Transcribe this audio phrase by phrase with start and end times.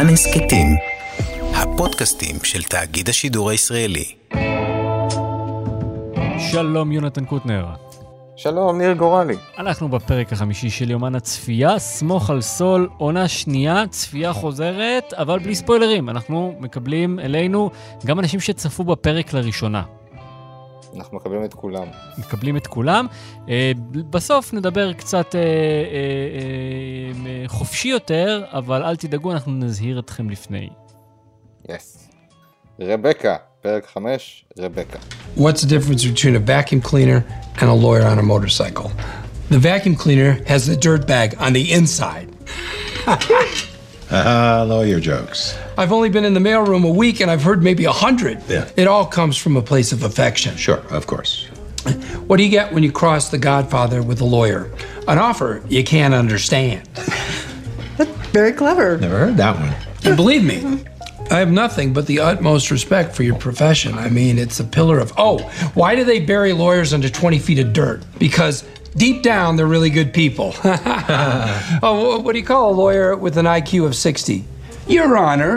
[0.00, 0.66] כאן הסכתים,
[1.54, 4.04] הפודקאסטים של תאגיד השידור הישראלי.
[6.38, 7.66] שלום יונתן קוטנר.
[8.36, 9.34] שלום, ניר גורלי.
[9.58, 15.54] אנחנו בפרק החמישי של יומן הצפייה, סמוך על סול, עונה שנייה, צפייה חוזרת, אבל בלי
[15.54, 16.10] ספוילרים.
[16.10, 17.70] אנחנו מקבלים אלינו
[18.06, 19.82] גם אנשים שצפו בפרק לראשונה.
[20.96, 21.86] אנחנו מקבלים את כולם.
[22.18, 23.06] מקבלים את כולם.
[23.48, 23.72] אה,
[24.10, 25.46] בסוף נדבר קצת אה, אה,
[27.26, 30.68] אה, חופשי יותר, אבל אל תדאגו, אנחנו נזהיר אתכם לפני.
[31.68, 31.96] יס.
[31.96, 32.10] Yes.
[32.80, 34.98] רבקה, פרק 5, רבקה.
[35.36, 37.24] What's the difference between a vacuum cleaner
[37.56, 38.90] and a lawyer on a motorcycle?
[39.50, 42.28] The vacuum cleaner has the dirt bag on the inside.
[44.12, 45.54] Ah, lawyer jokes.
[45.78, 48.42] I've only been in the mailroom a week and I've heard maybe a hundred.
[48.48, 48.68] Yeah.
[48.76, 50.56] It all comes from a place of affection.
[50.56, 51.46] Sure, of course.
[52.26, 54.70] What do you get when you cross the Godfather with a lawyer?
[55.08, 56.86] An offer you can't understand.
[57.96, 58.98] That's very clever.
[58.98, 59.74] Never heard that one.
[60.04, 60.84] And believe me,
[61.30, 63.94] I have nothing but the utmost respect for your profession.
[63.94, 65.12] I mean, it's a pillar of.
[65.16, 65.38] Oh,
[65.74, 68.02] why do they bury lawyers under 20 feet of dirt?
[68.18, 68.64] Because
[68.96, 70.54] deep down, they're really good people.
[70.64, 74.44] oh, what do you call a lawyer with an IQ of 60?
[74.90, 75.54] Your Honor.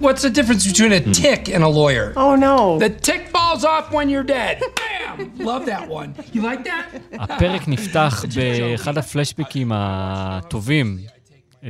[0.00, 2.12] What's the difference between a tick and a lawyer?
[2.16, 2.78] Oh no.
[2.80, 4.60] The tick falls off when you're dead.
[4.80, 5.38] Bam!
[5.38, 6.14] Love that one.
[6.32, 6.86] You like that?
[7.12, 10.98] הפרק נפתח באחד הפלשבקים הטובים,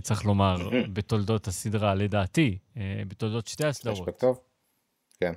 [0.03, 3.99] צריך לומר, בתולדות הסדרה, לדעתי, אה, בתולדות שתי הסדרות.
[3.99, 4.41] פלשבק טוב?
[5.21, 5.33] כן.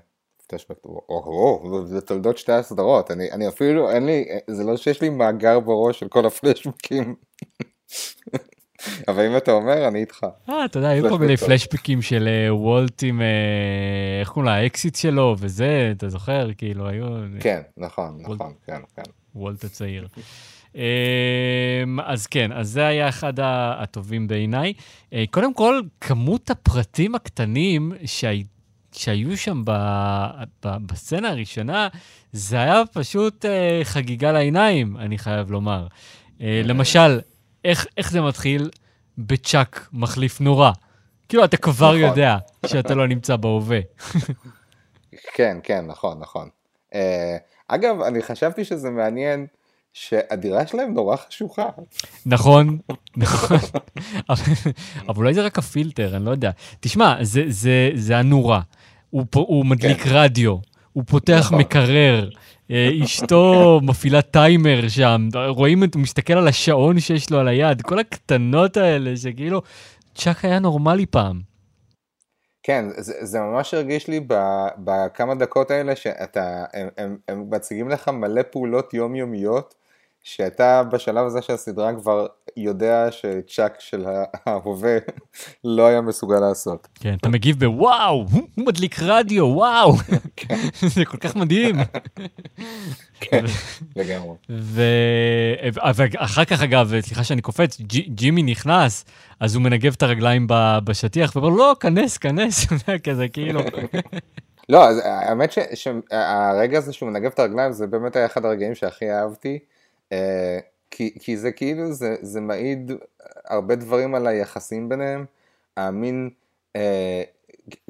[0.48, 0.92] פלשבק טוב.
[1.10, 3.12] או, או, זה תולדות שתי הסדרות.
[3.12, 7.16] אני, אני אפילו, אין לי, זה לא שיש לי מאגר בראש של כל הפלשבקים.
[9.08, 10.26] אבל אם אתה אומר, אני איתך.
[10.50, 11.48] אה, אתה יודע, היו כל מיני טוב.
[11.48, 13.28] פלשבקים של אה, וולט עם, אה,
[14.20, 16.50] איך קוראים לה, האקסיט שלו, וזה, אתה זוכר?
[16.58, 17.06] כאילו, היו...
[17.40, 19.12] כן, נכון, נכון, כן, כן.
[19.36, 20.08] וולט הצעיר.
[20.76, 24.74] אמ, אז כן, אז זה היה אחד הטובים בעיניי.
[25.14, 28.44] אה, קודם כל, כמות הפרטים הקטנים שהי,
[28.92, 29.72] שהיו שם ב,
[30.66, 31.88] ב, בסצנה הראשונה,
[32.32, 35.88] זה היה פשוט אה, חגיגה לעיניים, אני חייב לומר.
[36.42, 37.20] אה, למשל,
[37.66, 38.70] איך, איך זה מתחיל
[39.18, 40.72] בצ'אק מחליף נורה?
[41.30, 42.00] כאילו, אתה כבר נכון.
[42.00, 43.80] יודע שאתה לא נמצא בהווה.
[45.34, 46.50] כן, כן, נכון, נכון.
[46.94, 47.38] אה,
[47.68, 49.48] אגב, אני חשבתי שזה מעניין
[49.94, 51.70] שהדירה שלהם נורא חשוכה.
[52.26, 52.78] נכון,
[53.18, 53.58] נכון.
[55.10, 56.52] אבל אולי זה רק הפילטר, אני לא יודע.
[56.80, 58.62] תשמע, זה, זה, זה הנורה.
[59.10, 60.10] הוא, פה, הוא מדליק כן.
[60.14, 60.58] רדיו,
[60.94, 61.60] הוא פותח נכון.
[61.60, 62.30] מקרר,
[62.72, 68.78] אשתו מפעילה טיימר שם, רואים, הוא מסתכל על השעון שיש לו על היד, כל הקטנות
[68.78, 69.62] האלה, שכאילו,
[70.16, 71.42] צ'אק היה נורמלי פעם.
[72.64, 74.20] כן, זה, זה ממש הרגיש לי
[74.78, 79.76] בכמה דקות האלה שאתה, הם, הם, הם מציגים לך מלא פעולות יומיומיות,
[80.30, 82.28] שאתה בשלב הזה של הסדרה כבר
[82.58, 84.06] יודע שצ'אק של
[84.46, 84.98] ההווה
[85.64, 86.88] לא היה מסוגל לעשות.
[87.00, 89.94] כן, אתה מגיב בוואו, הוא מדליק רדיו, וואו.
[90.96, 91.76] זה כל כך מדהים.
[93.20, 93.46] כן,
[93.96, 94.36] לגמרי.
[94.50, 99.06] ואחר כך, אגב, סליחה שאני קופץ, ג'י- ג'ימי נכנס,
[99.40, 100.48] אז הוא מנגב את הרגליים
[100.84, 102.66] בשטיח, ואומר, לא, כנס, כנס,
[103.10, 103.62] כזה, כאילו.
[104.70, 109.54] לא, האמת שהרגע הזה שהוא מנגב את הרגליים זה באמת היה אחד הרגעים שהכי אהבתי,
[109.54, 109.77] אה,
[110.92, 112.92] כי, כי זה כאילו, זה, זה מעיד
[113.46, 115.26] הרבה דברים על היחסים ביניהם,
[115.78, 116.30] המין,
[116.76, 117.24] אה,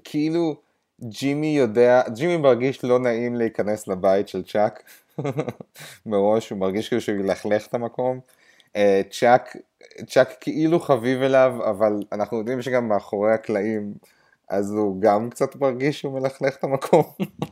[0.03, 0.55] כאילו
[1.03, 4.83] ג'ימי יודע, ג'ימי מרגיש לא נעים להיכנס לבית של צ'אק,
[6.05, 8.19] מראש הוא מרגיש כאילו שהוא ילכלך את המקום,
[8.75, 9.55] אה, צ'אק,
[10.07, 13.93] צ'אק כאילו חביב אליו, אבל אנחנו יודעים שגם מאחורי הקלעים
[14.49, 17.03] אז הוא גם קצת מרגיש שהוא מלכלך את המקום.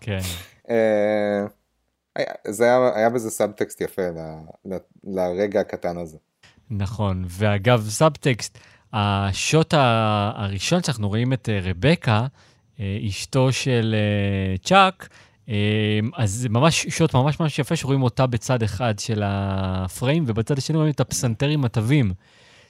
[0.01, 0.19] כן.
[0.69, 1.45] אה,
[2.15, 4.19] היה- זה היה, היה בזה סאבטקסט יפה ל,
[4.73, 6.17] ל, לרגע הקטן הזה.
[6.69, 8.57] נכון, ואגב, סאבטקסט,
[8.93, 12.25] השוט הראשון שאנחנו רואים את אה, רבקה,
[12.79, 15.09] אה, אשתו של אה, צ'אק,
[16.17, 20.77] אז זה ממש שוט ממש ממש יפה שרואים אותה בצד אחד של הפריים, ובצד השני
[20.77, 22.13] רואים את הפסנתרים הטבים.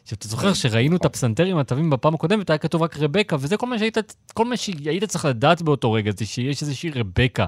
[0.03, 3.65] עכשיו, אתה זוכר שראינו את הפסנתרים הטבים בפעם הקודמת, היה כתוב רק רבקה, וזה כל
[3.67, 3.97] מה שהיית,
[4.33, 7.45] כל מה שהיית צריך לדעת באותו רגע, זה שיש איזושהי רבקה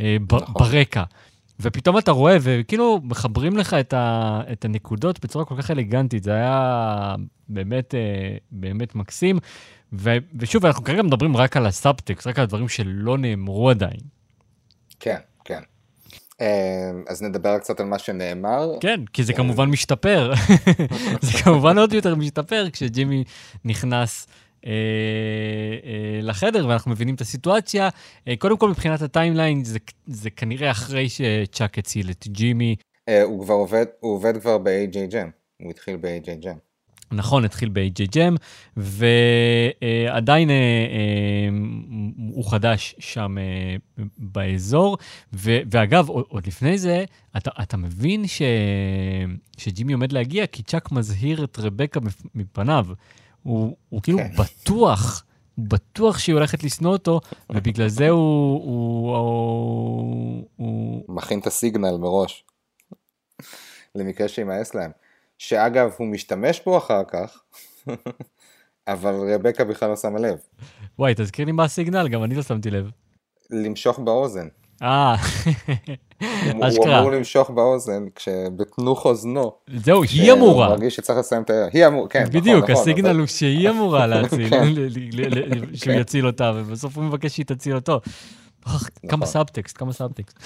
[0.00, 0.54] אה, ב- נכון.
[0.54, 1.02] ברקע.
[1.60, 6.32] ופתאום אתה רואה, וכאילו מחברים לך את, ה, את הנקודות בצורה כל כך אלגנטית, זה
[6.32, 7.14] היה
[7.48, 9.38] באמת, אה, באמת מקסים.
[9.92, 14.00] ו, ושוב, אנחנו כרגע מדברים רק על הסאבטקסט, רק על הדברים שלא נאמרו עדיין.
[15.00, 15.60] כן, כן.
[16.40, 18.70] אה, אז נדבר קצת על מה שנאמר.
[18.80, 20.32] כן, כי זה כמובן משתפר.
[21.22, 23.24] זה כמובן עוד יותר משתפר כשג'ימי
[23.64, 24.26] נכנס
[24.66, 24.72] אה,
[25.84, 27.88] אה, לחדר ואנחנו מבינים את הסיטואציה.
[28.28, 32.76] אה, קודם כל, מבחינת הטיימליין, זה, זה כנראה אחרי שצ'אק הציל את ג'ימי.
[33.08, 35.30] אה, הוא כבר עובד, הוא עובד כבר ב-AJ Jam.
[35.62, 36.58] הוא התחיל ב-AJ Jam.
[37.12, 38.36] נכון, התחיל ב-AJ Jam,
[38.76, 40.50] ועדיין
[42.30, 43.36] הוא חדש שם
[44.18, 44.98] באזור.
[45.32, 47.04] ו, ואגב, עוד לפני זה,
[47.36, 48.42] אתה, אתה מבין ש,
[49.58, 52.00] שג'ימי עומד להגיע, כי צ'אק מזהיר את רבקה
[52.34, 52.86] מפניו.
[53.46, 54.32] הוא, הוא כאילו כן.
[54.38, 55.24] בטוח,
[55.58, 57.20] בטוח שהיא הולכת לשנוא אותו,
[57.50, 58.62] ובגלל זה הוא...
[58.64, 62.44] הוא, הוא, הוא מכין את הסיגנל מראש.
[63.94, 64.90] למקרה שימאס להם.
[65.38, 67.42] שאגב, הוא משתמש בו אחר כך,
[68.88, 70.38] אבל רבקה בכלל לא שמה לב.
[70.98, 72.90] וואי, תזכיר לי מה ה signal, גם אני לא שמתי לב.
[73.50, 74.48] למשוך באוזן.
[74.82, 76.98] אה, הוא- הוא אשכרה.
[76.98, 79.52] אמור למשוך באוזן כשבתנוך אוזנו.
[79.76, 80.68] זהו, היא אמורה.
[80.68, 81.70] מרגיש שצריך לסיים את הערב.
[81.72, 84.64] היא אמורה, כן, נכון, בדיוק, נכון, ה signal הוא שהיא אמורה להציל, כן.
[84.66, 86.00] ל- ל- ל- ל- שהוא כן.
[86.00, 88.00] יציל אותה, ובסוף הוא מבקש שהיא תציל אותו.
[88.64, 88.76] כמה
[89.12, 89.26] נכון.
[89.26, 90.38] סאבטקסט, כמה סאבטקסט.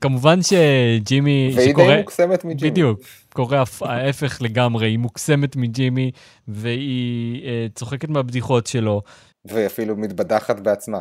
[0.00, 2.70] כמובן שג'ימי, והיא שקורא, די מוקסמת מג'ימי.
[2.70, 3.00] בדיוק,
[3.32, 6.10] קורה הפ- ההפך לגמרי, היא מוקסמת מג'ימי,
[6.48, 9.02] והיא אה, צוחקת מהבדיחות שלו.
[9.44, 10.98] והיא אפילו מתבדחת בעצמה.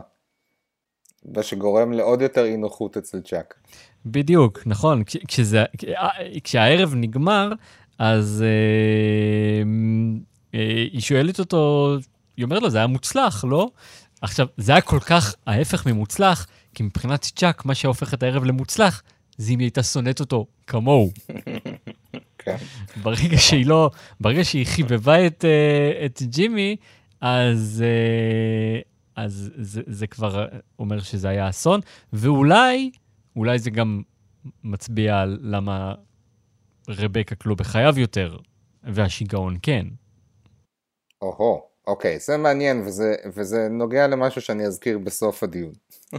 [1.28, 3.54] מה שגורם לעוד יותר אי נוחות אצל צ'אק.
[4.06, 5.04] בדיוק, נכון.
[5.04, 6.10] כש, כשזה, אה,
[6.44, 7.50] כשהערב נגמר,
[8.00, 9.64] אז אה,
[10.60, 11.94] אה, היא שואלת אותו,
[12.38, 13.70] היא אומרת לו, זה היה מוצלח, לא?
[14.22, 19.02] עכשיו, זה היה כל כך ההפך ממוצלח, כי מבחינת צ'אק, מה שהופך את הערב למוצלח,
[19.38, 21.12] זה אם היא הייתה שונאת אותו כמוהו.
[22.38, 22.58] כן.
[23.04, 23.90] ברגע שהיא לא,
[24.20, 26.76] ברגע שהיא חיבבה את, אה, את ג'ימי,
[27.22, 28.80] אז, אה,
[29.18, 30.48] אז זה, זה כבר
[30.80, 31.80] אומר שזה היה אסון,
[32.14, 32.92] ואולי,
[33.36, 34.02] אולי זה גם
[34.64, 35.94] מצביע על למה
[36.90, 38.38] רבקה כלוא בחייו יותר,
[38.84, 39.86] והשיגעון כן.
[41.22, 45.74] או-הו, אוקיי, זה מעניין וזה, וזה נוגע למשהו שאני אזכיר בסוף הדיון.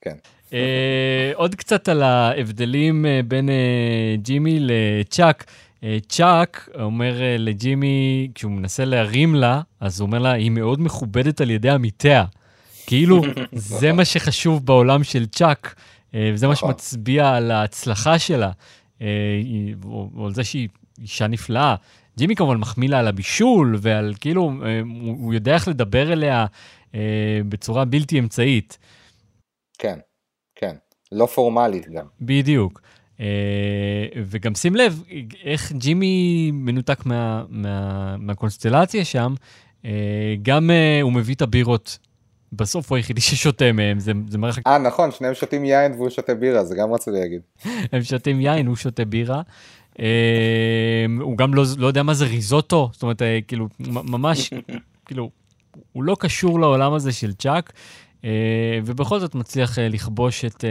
[0.00, 0.16] כן.
[0.52, 5.44] אה, עוד קצת על ההבדלים אה, בין אה, ג'ימי לצ'אק.
[5.86, 10.80] אה, צ'אק אומר אה, לג'ימי, כשהוא מנסה להרים לה, אז הוא אומר לה, היא מאוד
[10.80, 12.24] מכובדת על ידי עמיתיה.
[12.86, 13.22] כאילו,
[13.52, 15.74] זה מה שחשוב בעולם של צ'אק,
[16.14, 16.70] אה, וזה מה נכון.
[16.70, 18.50] שמצביע על ההצלחה שלה,
[19.84, 20.68] או על זה שהיא
[20.98, 21.74] אישה נפלאה.
[22.18, 24.52] ג'ימי כמובן מחמיא לה על הבישול, ועל כאילו,
[25.18, 26.46] הוא יודע איך לדבר אליה
[27.48, 28.78] בצורה בלתי אמצעית.
[29.78, 29.98] כן,
[30.54, 30.76] כן.
[31.12, 32.06] לא פורמלית גם.
[32.20, 32.80] בדיוק.
[33.16, 33.20] Uh,
[34.26, 35.02] וגם שים לב
[35.44, 39.34] איך ג'ימי מנותק מה, מה, מהקונסטלציה שם,
[39.82, 39.86] uh,
[40.42, 41.98] גם uh, הוא מביא את הבירות.
[42.52, 46.10] בסוף הוא היחידי ששותה מהם, זה, זה מראה לך, אה, נכון, שניהם שותים יין והוא
[46.10, 47.40] שותה בירה, זה גם רציתי להגיד.
[47.92, 49.42] הם שותים יין, הוא שותה בירה.
[51.20, 54.50] הוא גם לא, לא יודע מה זה ריזוטו, זאת אומרת, כאילו, ממש,
[55.06, 55.30] כאילו,
[55.92, 57.72] הוא לא קשור לעולם הזה של צ'אק,
[58.84, 60.64] ובכל זאת מצליח לכבוש את,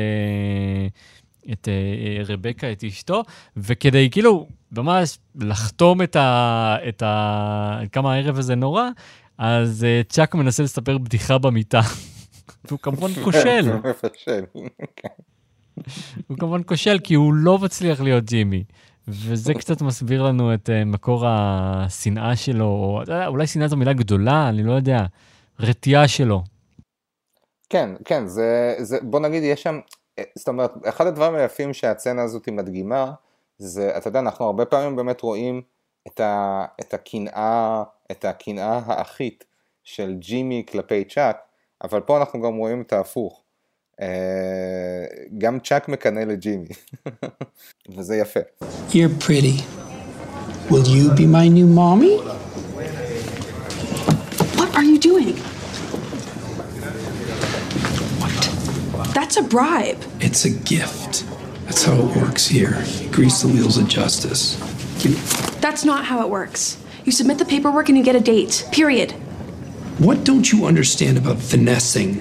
[1.52, 3.24] את uh, רבקה, את אשתו,
[3.58, 8.90] וכדי כאילו ממש לחתום את, ה, את ה, כמה הערב הזה נורא,
[9.38, 11.82] אז uh, צ'אק מנסה לספר בדיחה במיטה.
[12.66, 14.44] והוא כמובן כושל, הוא מפשל.
[16.28, 18.64] הוא כמובן כושל כי הוא לא מצליח להיות ג'ימי.
[19.08, 24.64] וזה קצת מסביר לנו את מקור השנאה שלו, או אולי שנאה זו מילה גדולה, אני
[24.64, 25.06] לא יודע,
[25.60, 26.44] רתיעה שלו.
[27.70, 29.80] כן, כן, זה, זה, בוא נגיד, יש שם, אה,
[30.36, 33.12] זאת אומרת, אחד הדברים היפים שהצצנה הזאת מדגימה,
[33.58, 35.62] זה, אתה יודע, אנחנו הרבה פעמים באמת רואים
[36.08, 39.44] את, ה, את הקנאה, את הקנאה האחית
[39.84, 41.38] של ג'ימי כלפי צ'אק,
[41.84, 43.42] אבל פה אנחנו גם רואים את ההפוך.
[44.02, 44.08] אה,
[45.38, 46.68] גם צ'אק מקנא לג'ימי,
[47.96, 48.40] וזה יפה.
[48.90, 49.64] You're pretty.
[50.70, 52.18] Will you be my new mommy?
[54.58, 55.55] What are you doing?
[59.16, 59.98] That's a bribe.
[60.20, 61.26] It's a gift.
[61.66, 62.84] That's how it works here.
[63.12, 64.56] Grease the wheels of justice.
[65.04, 65.16] You-
[65.62, 66.78] That's not how it works.
[67.06, 68.66] You submit the paperwork and you get a date.
[68.72, 69.14] Period.
[69.98, 72.20] what don't you understand about finessing?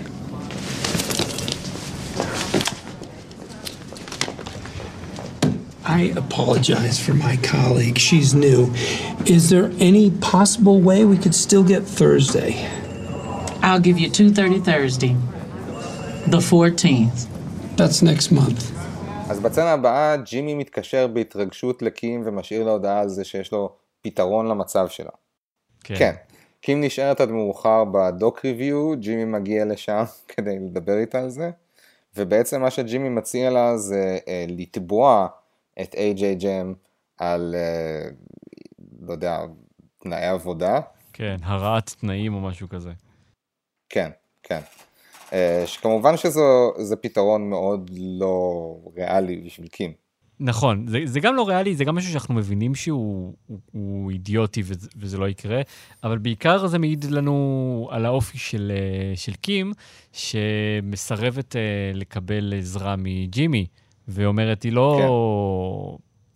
[5.85, 7.99] I apologize for my colleague.
[7.99, 8.73] She's new.
[9.27, 12.67] Is there any possible way we could still get Thursday?
[13.63, 15.17] I'll give you 2:30 Thursday,
[16.27, 17.27] the 14th.
[17.77, 18.75] That's next month.
[19.31, 24.49] אז בצצנה הבאה ג'ימי מתקשר בהתרגשות לקים ומשאיר לה הודעה על זה שיש לו פתרון
[24.49, 25.11] למצב שלה.
[25.85, 26.15] כן.
[26.61, 31.51] קים נשארת עד מאוחר בדוק ריוויו, ג'ימי מגיע לשם כדי לדבר איתה על זה,
[32.17, 35.27] ובעצם מה שג'ימי מציע לה זה אה, לתבוע
[35.83, 36.75] את איי-ג'יי ג'ם
[37.19, 38.09] על, אה,
[39.01, 39.41] לא יודע,
[39.99, 40.81] תנאי עבודה.
[41.13, 42.93] כן, הרעת תנאים או משהו כזה.
[43.89, 44.11] כן,
[44.43, 44.61] כן.
[45.35, 49.93] אה, שכמובן שזה פתרון מאוד לא ריאלי בשביל קים.
[50.41, 54.63] נכון, זה, זה גם לא ריאלי, זה גם משהו שאנחנו מבינים שהוא הוא, הוא אידיוטי
[54.65, 55.61] וזה, וזה לא יקרה,
[56.05, 59.73] אבל בעיקר זה מעיד לנו על האופי של, אה, של קים,
[60.13, 63.67] שמסרבת uh, לקבל עזרה מג'ימי,
[64.09, 64.99] ואומרת, היא לא,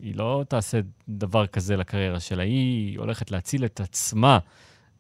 [0.01, 0.07] כן.
[0.07, 4.39] היא לא תעשה דבר כזה לקריירה שלה, היא הולכת להציל את עצמה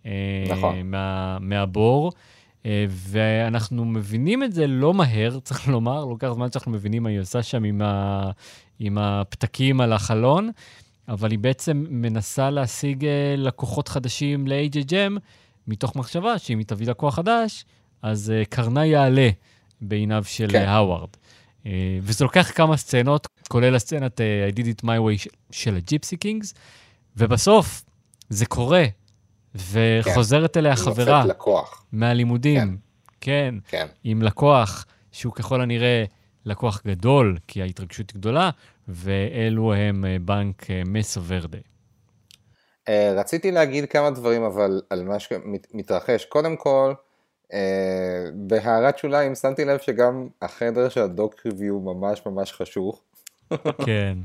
[0.06, 0.10] אה,
[0.48, 0.82] נכון.
[0.84, 2.12] מה, מהבור.
[2.88, 7.42] ואנחנו מבינים את זה לא מהר, צריך לומר, לוקח זמן שאנחנו מבינים מה היא עושה
[7.42, 8.30] שם עם, ה,
[8.78, 10.50] עם הפתקים על החלון,
[11.08, 15.18] אבל היא בעצם מנסה להשיג אה, לקוחות חדשים ל-HHM,
[15.66, 17.64] מתוך מחשבה שאם היא תביא לקוח חדש,
[18.02, 19.28] אז אה, קרנה יעלה
[19.80, 20.64] בעיניו של כן.
[20.68, 21.08] האווארד.
[22.02, 26.54] וזה לוקח כמה סצנות, כולל הסצנת I did it my way של הג'יפסי קינגס,
[27.16, 27.84] ובסוף
[28.28, 28.84] זה קורה,
[29.72, 30.60] וחוזרת כן.
[30.60, 31.24] אליה חברה
[31.92, 32.74] מהלימודים, כן.
[33.20, 36.04] כן, כן, עם לקוח שהוא ככל הנראה
[36.44, 38.50] לקוח גדול, כי ההתרגשות היא גדולה,
[38.88, 41.58] ואלו הם אה, בנק אה, מסו ורדה.
[42.88, 46.24] אה, רציתי להגיד כמה דברים אבל על מה שמתרחש.
[46.24, 46.92] קודם כל,
[48.34, 53.02] בהערת שוליים שמתי לב שגם החדר של הדוק ריוויו ממש ממש חשוך.
[53.86, 54.18] כן.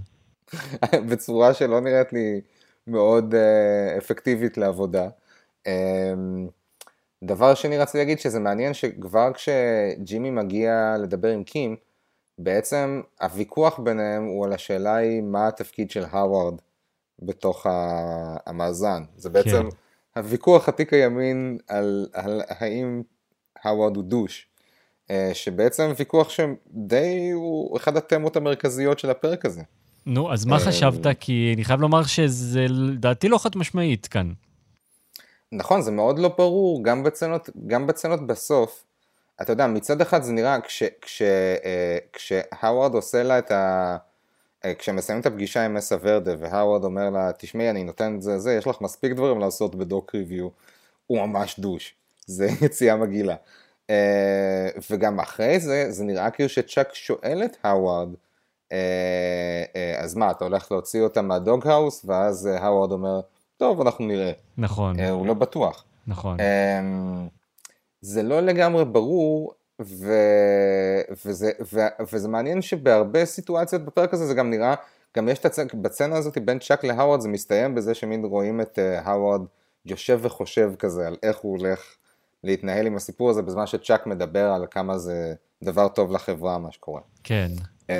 [1.10, 2.42] בצורה שלא נראית לי
[2.88, 3.36] מאוד
[3.98, 5.08] אפקטיבית לעבודה.
[7.24, 11.76] דבר שני רציתי להגיד שזה מעניין שכבר כשג'ימי מגיע לדבר עם קים,
[12.38, 16.56] בעצם הוויכוח ביניהם הוא על השאלה היא מה התפקיד של הווארד
[17.22, 17.68] בתוך
[18.46, 19.04] המאזן.
[19.16, 19.78] זה בעצם כן.
[20.16, 23.02] הוויכוח עתיק הימין על, על האם
[23.64, 24.48] הווארד הוא דוש.
[25.12, 29.62] אה, שבעצם ויכוח שדי הוא אחד התמות המרכזיות של הפרק הזה.
[30.06, 31.08] נו, אז מה אה, חשבת?
[31.20, 34.32] כי אני חייב לומר שזה לדעתי לא חד משמעית כאן.
[35.54, 38.84] נכון, זה מאוד לא ברור, גם בצנות, גם בצנות בסוף,
[39.42, 43.98] אתה יודע, מצד אחד זה נראה, כש, כש, אה, כשהאווארד עושה לה את ה...
[44.66, 48.40] אה, כשמסיימים את הפגישה עם מסה ורדה והאווארד אומר לה, תשמעי, אני נותן את זה,
[48.40, 50.50] זה, יש לך מספיק דברים לעשות ב doc review,
[51.08, 53.36] הוא ממש douche, זה יציאה מגעילה.
[53.90, 58.10] אה, וגם אחרי זה, זה נראה כאילו שצ'אק שואל את האווארד,
[59.98, 62.06] אז מה, אתה הולך להוציא אותה מה doghouse?
[62.06, 63.22] ואז האווארד אומר,
[63.58, 64.32] טוב, אנחנו נראה.
[64.58, 65.00] נכון.
[65.00, 65.86] הוא לא בטוח.
[66.08, 66.38] נכון.
[68.02, 70.14] זה לא לגמרי ברור, ו...
[71.26, 71.80] וזה, ו...
[72.12, 74.76] וזה מעניין שבהרבה סיטואציות בפרק הזה זה גם נראה,
[75.18, 75.60] גם יש את הצ...
[75.74, 79.42] בצנה הזאת בין צ'אק להאווארד זה מסתיים בזה שמין רואים את uh, האווארד
[79.86, 81.80] יושב וחושב כזה על איך הוא הולך
[82.44, 85.34] להתנהל עם הסיפור הזה בזמן שצ'אק מדבר על כמה זה
[85.64, 87.02] דבר טוב לחברה מה שקורה.
[87.24, 87.52] כן.
[87.82, 87.94] Um...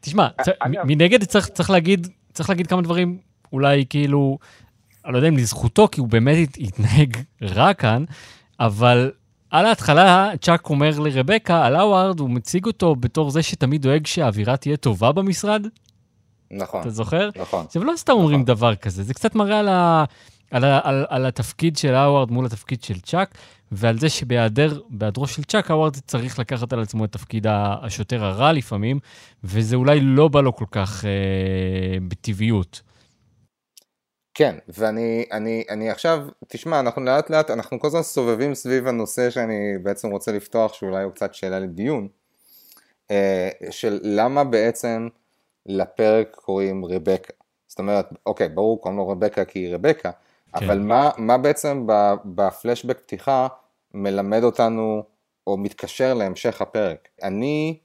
[0.00, 0.48] תשמע, צ...
[0.84, 3.18] מנגד צריך, צריך, להגיד, צריך להגיד כמה דברים
[3.54, 4.38] אולי כאילו,
[5.04, 8.04] אני לא יודע אם לזכותו, כי הוא באמת התנהג רע כאן,
[8.60, 9.10] אבל
[9.50, 14.56] על ההתחלה, צ'אק אומר לרבקה, על האווארד, הוא מציג אותו בתור זה שתמיד דואג שהאווירה
[14.56, 15.66] תהיה טובה במשרד.
[16.50, 16.80] נכון.
[16.80, 17.30] אתה זוכר?
[17.36, 17.64] נכון.
[17.66, 18.22] עכשיו, לא סתם נכון.
[18.22, 20.04] אומרים דבר כזה, זה קצת מראה על, ה,
[20.50, 23.34] על, ה, על, על התפקיד של האווארד מול התפקיד של צ'אק,
[23.72, 28.98] ועל זה שבהיעדרו של צ'אק, האווארד צריך לקחת על עצמו את תפקיד השוטר הרע לפעמים,
[29.44, 31.10] וזה אולי לא בא לו כל כך אה,
[32.08, 32.82] בטבעיות.
[34.34, 39.30] כן, ואני אני, אני עכשיו, תשמע, אנחנו לאט לאט, אנחנו כל הזמן סובבים סביב הנושא
[39.30, 42.08] שאני בעצם רוצה לפתוח, שאולי הוא קצת שאלה לדיון,
[43.10, 45.08] אה, של למה בעצם
[45.66, 47.32] לפרק קוראים רבקה.
[47.66, 50.64] זאת אומרת, אוקיי, ברור, קוראים לו רבקה כי היא רבקה, כן.
[50.64, 51.86] אבל מה, מה בעצם
[52.24, 53.46] בפלשבק פתיחה
[53.94, 55.02] מלמד אותנו,
[55.46, 57.08] או מתקשר להמשך הפרק?
[57.22, 57.78] אני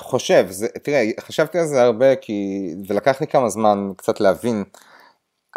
[0.00, 4.64] חושב, זה, תראה, חשבתי על זה הרבה, כי, ולקח לי כמה זמן קצת להבין,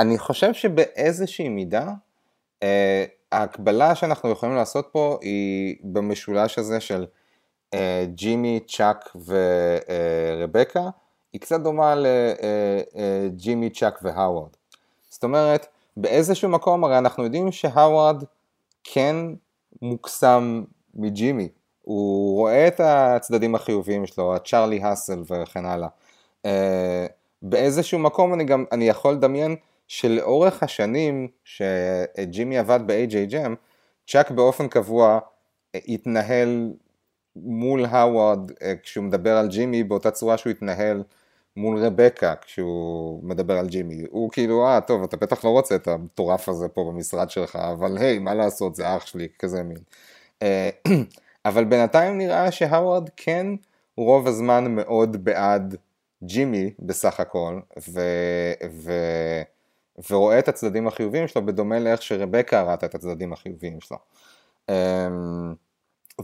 [0.01, 1.87] אני חושב שבאיזושהי מידה,
[2.63, 7.05] אה, ההקבלה שאנחנו יכולים לעשות פה היא במשולש הזה של
[7.73, 10.89] אה, ג'ימי, צ'אק ורבקה,
[11.33, 14.49] היא קצת דומה לג'ימי, צ'אק והאווארד.
[15.09, 15.67] זאת אומרת,
[15.97, 18.23] באיזשהו מקום הרי אנחנו יודעים שהאווארד
[18.83, 19.15] כן
[19.81, 21.49] מוקסם מג'ימי,
[21.81, 25.87] הוא רואה את הצדדים החיוביים שלו, הצ'ארלי האסל וכן הלאה.
[26.45, 27.05] אה,
[27.41, 29.55] באיזשהו מקום אני גם, אני יכול לדמיין
[29.91, 33.55] שלאורך השנים שג'ימי עבד ב-AJGM,
[34.07, 35.19] צ'אק באופן קבוע
[35.75, 36.73] אה, התנהל
[37.35, 41.03] מול האווארד אה, כשהוא מדבר על ג'ימי באותה צורה שהוא התנהל
[41.55, 44.03] מול רבקה כשהוא מדבר על ג'ימי.
[44.09, 47.97] הוא כאילו, אה, טוב, אתה בטח לא רוצה את המטורף הזה פה במשרד שלך, אבל
[47.97, 49.77] היי, מה לעשות, זה אח שלי, כזה מין.
[50.41, 50.69] אה,
[51.45, 53.47] אבל בינתיים נראה שהאווארד כן
[53.97, 55.75] רוב הזמן מאוד בעד
[56.23, 58.01] ג'ימי בסך הכל, ו...
[58.71, 58.91] ו...
[60.09, 63.97] ורואה את הצדדים החיוביים שלו בדומה לאיך שרבקה ראתה את הצדדים החיוביים שלו.
[64.69, 65.55] אמ,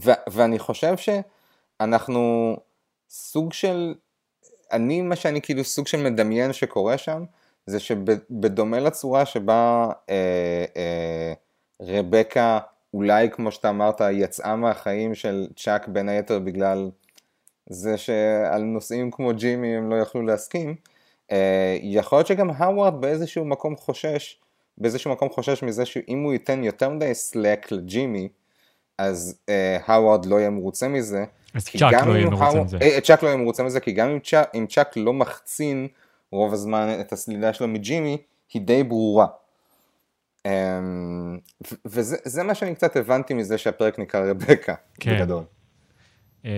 [0.04, 2.56] ו- ואני חושב שאנחנו
[3.10, 3.94] סוג של,
[4.72, 7.24] אני, מה שאני כאילו סוג של מדמיין שקורה שם,
[7.66, 11.32] זה שבדומה לצורה שבה אה, אה,
[11.82, 12.58] רבקה,
[12.94, 16.90] אולי כמו שאתה אמרת, יצאה מהחיים של צ'אק בין היתר בגלל
[17.70, 20.76] זה שעל נושאים כמו ג'ימי הם לא יכלו להסכים,
[21.82, 24.40] יכול להיות שגם האווארד באיזשהו מקום חושש,
[24.78, 28.28] באיזשהו מקום חושש מזה שאם הוא ייתן יותר מדי slack לג'ימי,
[28.98, 31.24] אז אה, האווארד לא יהיה מרוצה מזה.
[31.54, 32.78] אז צ'אק לא יהיה מרוצה מזה.
[32.82, 35.88] אה, צ'אק לא יהיה מרוצה מזה, כי גם אם צ'אק, אם צ'אק לא מחצין
[36.32, 38.16] רוב הזמן את הסלידה שלו מג'ימי,
[38.52, 39.26] היא די ברורה.
[40.46, 41.38] אמ,
[41.84, 45.16] וזה מה שאני קצת הבנתי מזה שהפרק נקרא רבקה, כן.
[45.16, 45.42] בגדול.
[46.44, 46.50] אמ,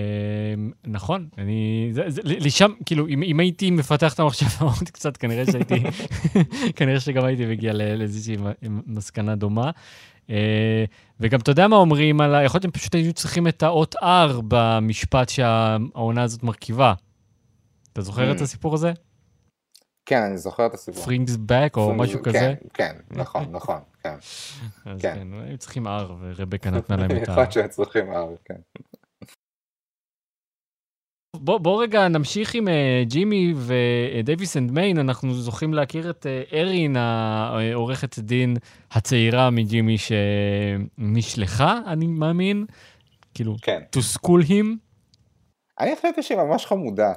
[0.85, 5.45] נכון, אני, זה, זה, לשם, כאילו, אם, אם הייתי מפתח את המחשבה עוד קצת, כנראה
[5.53, 5.83] שהייתי,
[6.77, 8.37] כנראה שגם הייתי מגיע לאיזושהי
[8.87, 9.71] מסקנה דומה.
[10.31, 10.85] אה,
[11.21, 14.43] וגם אתה יודע מה אומרים על, יכול להיות שהם פשוט היו צריכים את האות R
[14.49, 16.95] במשפט שהעונה הזאת מרכיבה.
[17.93, 18.43] אתה זוכר את ממ.
[18.43, 18.93] הסיפור הזה?
[20.07, 21.05] כן, אני זוכר את הסיפור.
[21.05, 22.55] פרינגס בק או משהו כן, כזה?
[22.75, 24.15] כן, נכון, נכון, כן.
[24.87, 27.33] אז כן, היו צריכים R ורבקה נתנה להם את ה...
[27.33, 28.55] יכול להיות שהיו צריכים R, כן.
[31.37, 32.71] בוא, בוא רגע נמשיך עם אה,
[33.09, 38.57] ג'ימי ודייוויס אנד מיין, אנחנו זוכים להכיר את אה, ארין, העורכת דין
[38.91, 42.67] הצעירה מג'ימי שנשלחה, אני מאמין,
[43.35, 43.81] כאילו, כן.
[43.97, 44.67] to school him.
[45.81, 47.13] אני חושבת שהיא ממש חמודה.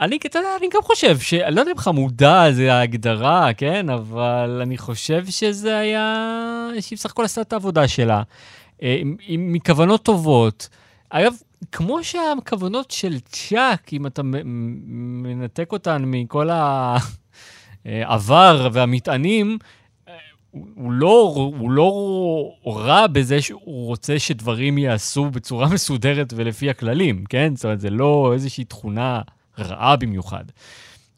[0.00, 3.90] אני, אתה יודע, אני גם חושב, אני לא יודע אם חמודה זה ההגדרה, כן?
[3.90, 8.22] אבל אני חושב שזה היה, שהיא בסך הכל עשתה את העבודה שלה,
[8.82, 10.68] אה, עם, עם, מכוונות טובות.
[11.10, 11.34] אגב,
[11.72, 16.48] כמו שהכוונות של צ'אק, אם אתה מנתק אותן מכל
[17.84, 19.58] העבר והמטענים,
[20.74, 21.92] הוא לא, הוא לא
[22.66, 27.56] רע בזה שהוא רוצה שדברים ייעשו בצורה מסודרת ולפי הכללים, כן?
[27.56, 29.20] זאת אומרת, זה לא איזושהי תכונה
[29.58, 30.44] רעה במיוחד.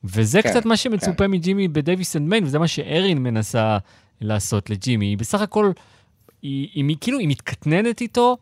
[0.04, 1.30] וזה כן, קצת מה שמצופה כן.
[1.30, 3.78] מג'ימי בדייוויס אנד מיין, וזה מה שארין מנסה
[4.20, 5.06] לעשות לג'ימי.
[5.06, 5.72] היא בסך הכל,
[6.42, 8.36] היא, היא, היא כאילו, היא מתקטננת איתו,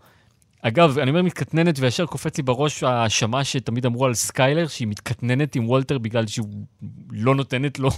[0.64, 5.54] אגב, אני אומר מתקטננת וישר קופץ לי בראש ההאשמה שתמיד אמרו על סקיילר, שהיא מתקטננת
[5.54, 6.48] עם וולטר בגלל שהוא
[7.10, 7.90] לא נותנת לו.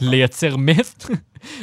[0.00, 1.04] לייצר מת.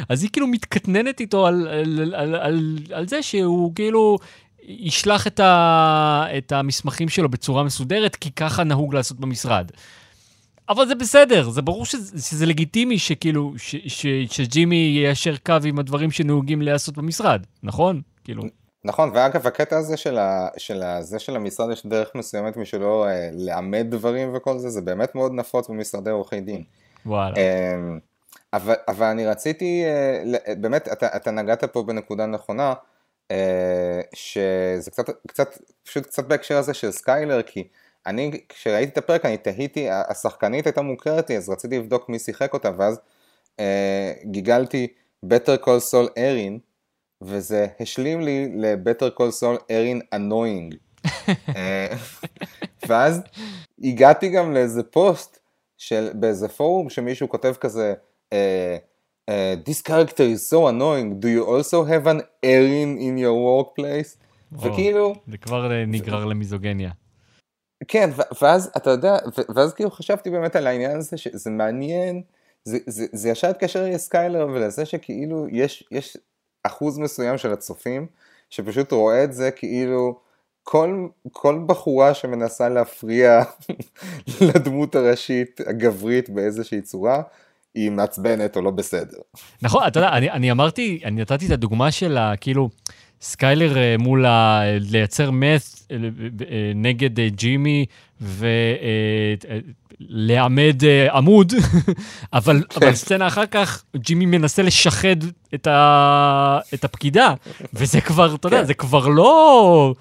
[0.10, 4.18] אז היא כאילו מתקטננת איתו על, על, על, על, על זה שהוא כאילו
[4.64, 9.72] ישלח את, ה, את המסמכים שלו בצורה מסודרת, כי ככה נהוג לעשות במשרד.
[10.70, 15.80] אבל זה בסדר, זה ברור שזה, שזה לגיטימי שכאילו, ש, ש, שג'ימי יישר קו עם
[15.80, 18.02] הדברים שנהוגים להיעשות במשרד, נכון?
[18.24, 18.44] כאילו...
[18.84, 23.06] נכון, ואגב הקטע הזה של, ה, של, ה, זה של המשרד יש דרך מסוימת משלו
[23.06, 26.64] אה, לאמד דברים וכל זה, זה באמת מאוד נפוץ במשרדי עורכי דין.
[27.06, 27.38] וואלה.
[27.38, 27.76] אה,
[28.54, 32.74] אבל, אבל אני רציתי, אה, באמת, אתה, אתה נגעת פה בנקודה נכונה,
[33.32, 37.68] אה, שזה קצת, קצת, פשוט קצת בהקשר הזה של סקיילר, כי
[38.06, 42.54] אני, כשראיתי את הפרק אני תהיתי, השחקנית הייתה מוכרת לי, אז רציתי לבדוק מי שיחק
[42.54, 43.00] אותה, ואז
[43.60, 44.88] אה, גיגלתי
[45.26, 46.60] Better Call Saul ארין,
[47.22, 50.76] וזה השלים לי ל-Better Call Saul ארין annoying.
[52.88, 53.22] ואז
[53.84, 55.40] הגעתי גם לאיזה פוסט
[55.78, 57.94] של באיזה פורום שמישהו כותב כזה,
[58.34, 58.38] uh,
[59.70, 64.18] this character is so annoying, do you also have an Erin in your workplace?
[64.52, 65.14] וכאילו...
[65.28, 66.92] זה כבר אה, נגרר למיזוגניה.
[67.88, 68.10] כן,
[68.42, 69.18] ואז אתה יודע,
[69.56, 72.22] ואז כאילו חשבתי באמת על העניין הזה, שזה מעניין,
[72.64, 76.18] זה, זה, זה ישר התקשר לי לסקיילר ולזה שכאילו יש, יש
[76.64, 78.08] אחוז מסוים של הצופים
[78.50, 80.20] שפשוט רואה את זה כאילו
[80.64, 83.42] כל, כל בחורה שמנסה להפריע
[84.48, 87.22] לדמות הראשית הגברית באיזושהי צורה,
[87.76, 89.18] היא מעצבנת או לא בסדר.
[89.62, 92.18] נכון, אתה יודע, אני, אני אמרתי, אני נתתי את הדוגמה של.
[92.42, 92.70] כאילו,
[93.22, 94.62] סקיילר אה, מול ה...
[94.80, 95.96] לייצר מת אה,
[96.52, 97.86] אה, נגד ג'ימי
[100.02, 100.82] ולעמד
[101.14, 101.54] עמוד,
[102.34, 102.86] אבל, כן.
[102.86, 105.16] אבל סצנה אחר כך, ג'ימי מנסה לשחד
[105.54, 106.60] את, ה...
[106.74, 107.34] את הפקידה,
[107.74, 108.66] וזה כבר, אתה יודע, כן.
[108.66, 109.94] זה כבר לא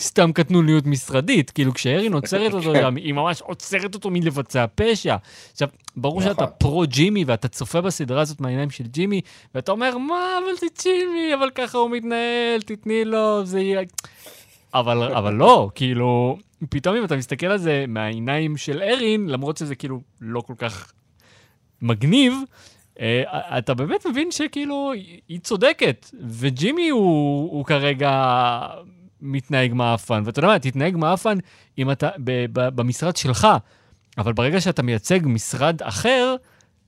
[0.00, 2.96] סתם קטנוניות משרדית, כאילו כשארין עוצרת אותו, כן.
[2.96, 5.16] היא ממש עוצרת אותו מלבצע פשע.
[5.52, 6.46] עכשיו, ברור שאתה נכון.
[6.58, 9.20] פרו ג'ימי ואתה צופה בסדרה הזאת מהעיניים של ג'ימי,
[9.54, 13.80] ואתה אומר, מה, אבל זה ג'ימי, אבל ככה הוא מתנהל, תתני לו, זה יהיה...
[14.74, 19.74] אבל, אבל לא, כאילו, פתאום אם אתה מסתכל על זה מהעיניים של ארין, למרות שזה
[19.74, 20.92] כאילו לא כל כך
[21.82, 22.34] מגניב,
[23.00, 24.92] אה, אתה באמת מבין שכאילו
[25.28, 28.10] היא צודקת, וג'ימי הוא, הוא כרגע
[29.26, 30.22] מתנהג מאפן.
[30.26, 31.38] ואתה יודע מה, תתנהג מאפן
[31.78, 33.48] אם אתה ב, ב, במשרד שלך,
[34.18, 36.36] אבל ברגע שאתה מייצג משרד אחר,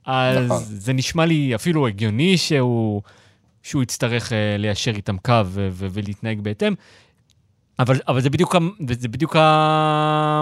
[0.05, 0.63] אז נכון.
[0.63, 3.01] זה נשמע לי אפילו הגיוני שהוא,
[3.63, 6.73] שהוא יצטרך uh, ליישר איתם קו ו- ו- ולהתנהג בהתאם.
[7.79, 8.55] אבל, אבל זה בדיוק,
[8.89, 10.41] זה בדיוק ה...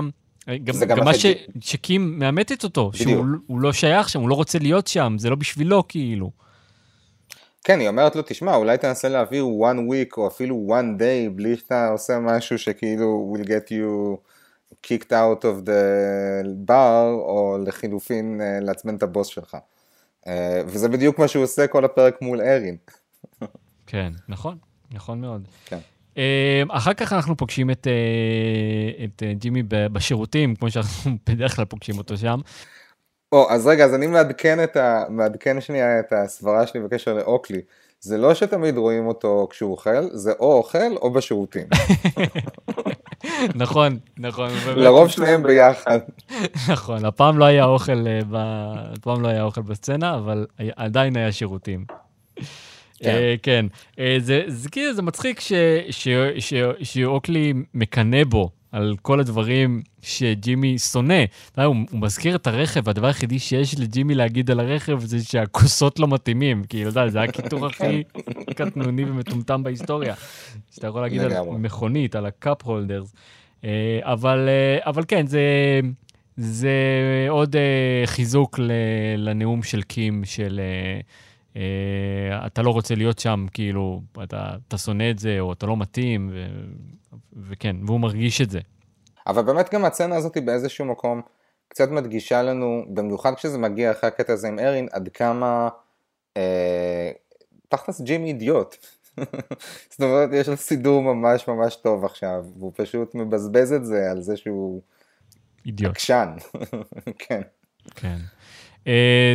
[0.64, 1.26] גם, זה גם גם מה ש-.
[1.62, 3.42] שקים מאמתת אותו, שהוא בדיוק.
[3.48, 6.32] הוא לא שייך שם, הוא לא רוצה להיות שם, זה לא בשבילו כאילו.
[7.63, 11.58] כן, היא אומרת לו, תשמע, אולי תנסה להעביר one week או אפילו one day בלי
[11.58, 14.17] שאתה עושה משהו שכאילו will get you
[14.84, 19.58] kicked out of the bar, או לחילופין אה, לעצבן את הבוס שלך.
[20.28, 22.78] אה, וזה בדיוק מה שהוא עושה כל הפרק מול ארין.
[23.88, 24.58] כן, נכון,
[24.91, 25.48] נכון מאוד.
[25.65, 25.80] כן.
[26.17, 27.88] אה, אחר כך אנחנו פוגשים את,
[29.04, 32.39] את ג'ימי בשירותים, כמו שאנחנו בדרך כלל פוגשים אותו שם.
[33.32, 35.04] או, אז רגע, אז אני מעדכן, את ה...
[35.10, 37.62] מעדכן שנייה את הסברה שלי בקשר לאוקלי.
[38.00, 41.68] זה לא שתמיד רואים אותו כשהוא אוכל, זה או אוכל או בשירותים.
[43.56, 44.50] נכון, נכון.
[44.84, 46.00] לרוב שניהם ביחד.
[46.72, 48.20] נכון, הפעם לא היה אוכל, אה.
[48.94, 51.86] הפעם לא היה אוכל בסצנה, אבל עדיין היה שירותים.
[53.00, 53.10] כן.
[53.10, 53.66] אה, כן,
[54.00, 55.42] אה, זה, זה כאילו, זה מצחיק
[56.84, 61.24] שאוקלי מקנא בו על כל הדברים שג'ימי שונא.
[61.24, 65.24] אתה יודע, הוא, הוא מזכיר את הרכב, הדבר היחידי שיש לג'ימי להגיד על הרכב זה
[65.24, 66.63] שהכוסות לא מתאימים.
[66.70, 68.04] כאילו, אתה יודע, זה הקיטור הכי
[68.56, 70.16] קטנוני ומטומטם בהיסטוריה.
[70.72, 71.34] שאתה יכול להגיד על.
[71.58, 73.13] מכונית, על ה cup holders.
[73.63, 75.42] אה, אבל, אה, אבל כן, זה,
[76.38, 76.72] זה
[77.30, 78.60] עוד אה, חיזוק
[79.18, 80.60] לנאום של קים, של
[82.46, 86.30] אתה לא רוצה להיות שם, כאילו, אתה, אתה שונא את זה, או אתה לא מתאים,
[86.34, 86.46] ו,
[87.50, 88.60] וכן, והוא מרגיש את זה.
[89.28, 91.22] אבל באמת גם הסצנה הזאת היא באיזשהו מקום
[91.67, 95.70] קצת מדגישה לנו, במיוחד כשזה מגיע אחרי הקטע הזה עם ארין, עד כמה
[96.38, 97.12] אה,
[97.70, 98.76] תכלס ג'ימי אידיוט.
[99.91, 104.22] זאת אומרת, יש לו סידור ממש ממש טוב עכשיו, והוא פשוט מבזבז את זה על
[104.22, 104.82] זה שהוא
[105.65, 105.91] אידיוט.
[105.91, 106.30] עקשן.
[107.28, 107.41] כן.
[107.96, 108.17] כן.
[108.88, 108.89] Uh,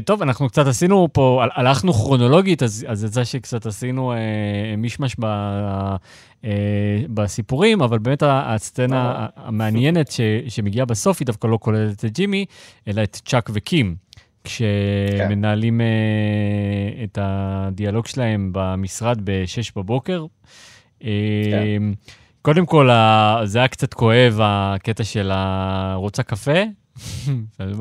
[0.04, 4.16] טוב, אנחנו קצת עשינו פה, הל- הלכנו כרונולוגית, אז, אז יצא שקצת עשינו uh,
[4.78, 5.24] מישמש ב,
[6.42, 6.46] uh,
[7.08, 12.44] בסיפורים, אבל באמת הסצנה המעניינת ש, שמגיעה בסוף היא דווקא לא כוללת את ג'ימי,
[12.88, 13.94] אלא את צ'אק וקים,
[14.44, 15.84] כשמנהלים uh,
[17.04, 20.26] את הדיאלוג שלהם במשרד ב-6 בבוקר.
[21.00, 21.04] Uh,
[22.42, 22.88] קודם כל,
[23.44, 25.32] זה היה קצת כואב, הקטע של.
[25.94, 26.60] רוצה קפה?
[27.60, 27.76] לא,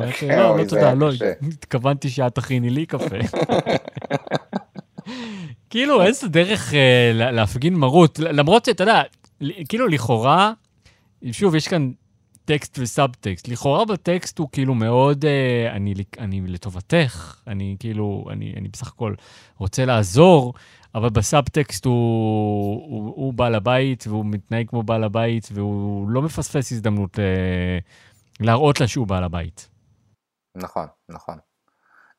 [0.58, 1.10] לא תודה, לא.
[1.54, 3.06] התכוונתי שאת תכיני לי קפה.
[5.70, 9.02] כאילו, איזה דרך אה, לה- להפגין מרות, למרות שאתה יודע,
[9.70, 10.54] כאילו לכאורה,
[11.32, 11.92] שוב, יש כאן
[12.46, 13.48] טקסט וסאבטקסט.
[13.48, 19.14] לכאורה בטקסט הוא כאילו מאוד, אה, אני, אני לטובתך, אני כאילו, אני, אני בסך הכל
[19.58, 20.54] רוצה לעזור,
[20.96, 21.94] אבל בסאבטקסט הוא,
[22.90, 27.24] הוא, הוא בעל הבית, והוא מתנהג כמו בעל הבית, והוא לא מפספס הזדמנות אה,
[28.42, 29.70] להראות לה שהוא בעל הבית.
[30.56, 31.38] נכון, נכון.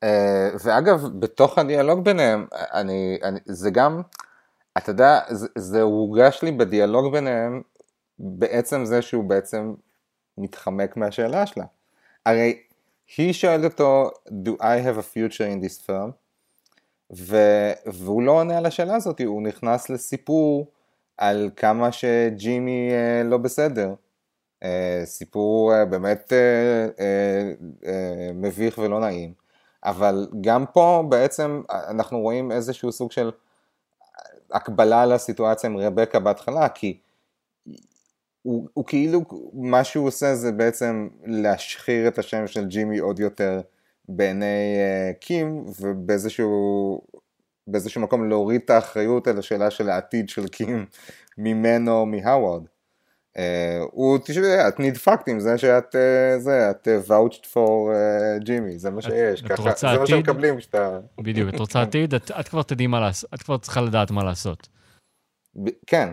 [0.04, 0.06] Uh,
[0.64, 4.02] ואגב, בתוך הדיאלוג ביניהם, אני, אני, זה גם,
[4.78, 7.62] אתה יודע, זה, זה הורגש לי בדיאלוג ביניהם,
[8.18, 9.74] בעצם זה שהוא בעצם
[10.38, 11.64] מתחמק מהשאלה שלה.
[12.26, 12.62] הרי
[13.16, 14.10] היא שואלת אותו,
[14.44, 16.10] do I have a future in this firm?
[17.16, 17.36] ו,
[17.86, 20.66] והוא לא עונה על השאלה הזאת, הוא נכנס לסיפור
[21.16, 23.94] על כמה שג'ימי uh, לא בסדר.
[24.62, 24.64] Uh,
[25.04, 27.86] סיפור uh, באמת uh,
[28.34, 29.32] מביך ולא נעים,
[29.84, 33.30] אבל גם פה בעצם אנחנו רואים איזשהו סוג של
[34.52, 36.98] הקבלה לסיטואציה עם רבקה בהתחלה, כי
[38.42, 39.22] הוא, הוא כאילו,
[39.52, 43.60] מה שהוא עושה זה בעצם להשחיר את השם של ג'ימי עוד יותר
[44.08, 47.00] בעיני uh, קים, ובאיזשהו
[47.66, 50.86] באיזשהו מקום להוריד את האחריות על השאלה של העתיד של קים
[51.38, 52.62] ממנו, מהווארד.
[53.36, 53.40] Uh,
[53.90, 58.78] הוא, תשמעי, את נדפקת עם זה שאת, uh, זה, את uh, vouched for uh, ג'ימי,
[58.78, 60.06] זה מה שיש, ככה, זה מה?
[60.06, 60.98] שמקבלים כשאתה...
[61.20, 64.68] בדיוק, את רוצה עתיד, את, כבר תדעי מה לעשות, את כבר צריכה לדעת מה לעשות.
[65.86, 66.08] כן,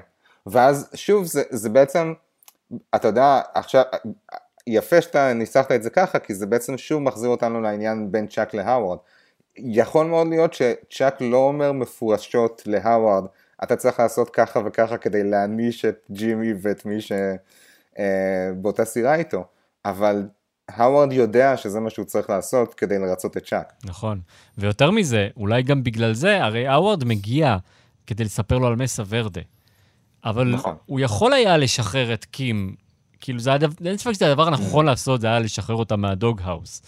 [0.46, 2.14] ואז שוב זה, בעצם,
[2.96, 3.84] אתה יודע, עכשיו,
[4.68, 8.54] יפה שאתה ניסחת את זה ככה, כי זה בעצם שוב מחזיר אותנו לעניין בין צ'אק
[8.54, 8.98] להווארד.
[9.58, 13.26] יכול מאוד להיות שצ'אק לא אומר מפורשות להווארד,
[13.64, 19.46] אתה צריך לעשות ככה וככה כדי להעניש את ג'ימי ואת מי שבאותה סירה איתו,
[19.86, 20.28] אבל
[20.70, 23.74] האווארד יודע שזה מה שהוא צריך לעשות כדי לרצות את צ'אק.
[23.84, 24.22] נכון.
[24.58, 27.58] ויותר מזה, אולי גם בגלל זה, הרי האווארד מגיע
[28.08, 29.42] כדי לספר לו על מסה ורדה.
[30.26, 30.76] אבל נכון.
[30.86, 32.76] הוא יכול היה לשחרר את קים,
[33.20, 36.82] כאילו זה הדבר, אין ספק שזה הדבר הנכון לעשות, זה היה לשחרר אותה מהדוג האוס.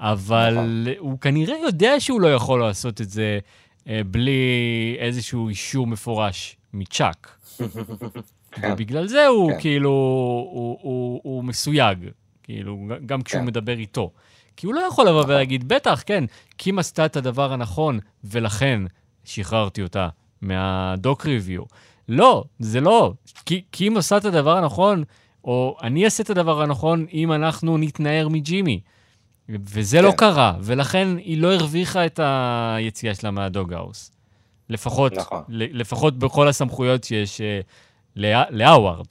[0.00, 0.84] אבל נכון.
[0.98, 3.38] הוא כנראה יודע שהוא לא יכול לעשות את זה
[3.86, 7.38] בלי איזשהו אישור מפורש מצ'אק.
[8.62, 9.60] ובגלל זה הוא כן.
[9.60, 11.98] כאילו, הוא, הוא, הוא מסויג,
[12.42, 13.46] כאילו, גם כשהוא כן.
[13.46, 14.10] מדבר איתו.
[14.56, 16.24] כי הוא לא יכול לבוא ולהגיד, בטח, כן,
[16.56, 18.82] קים עשתה את הדבר הנכון, ולכן
[19.24, 20.08] שחררתי אותה
[20.42, 21.62] מהדוק ריוויו.
[22.08, 23.12] לא, זה לא.
[23.46, 25.04] כי קים עושה את הדבר הנכון,
[25.44, 28.80] או אני אעשה את הדבר הנכון אם אנחנו נתנער מג'ימי.
[29.48, 30.16] וזה לא כן.
[30.16, 34.10] קרה, ולכן היא לא הרוויחה את היציאה שלה מהדוגהאוס.
[34.68, 35.42] לפחות, נכון.
[35.48, 37.60] לפחות בכל הסמכויות שיש אה,
[38.16, 39.06] לה- להאווארד.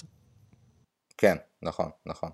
[1.17, 2.29] כן, נכון, נכון.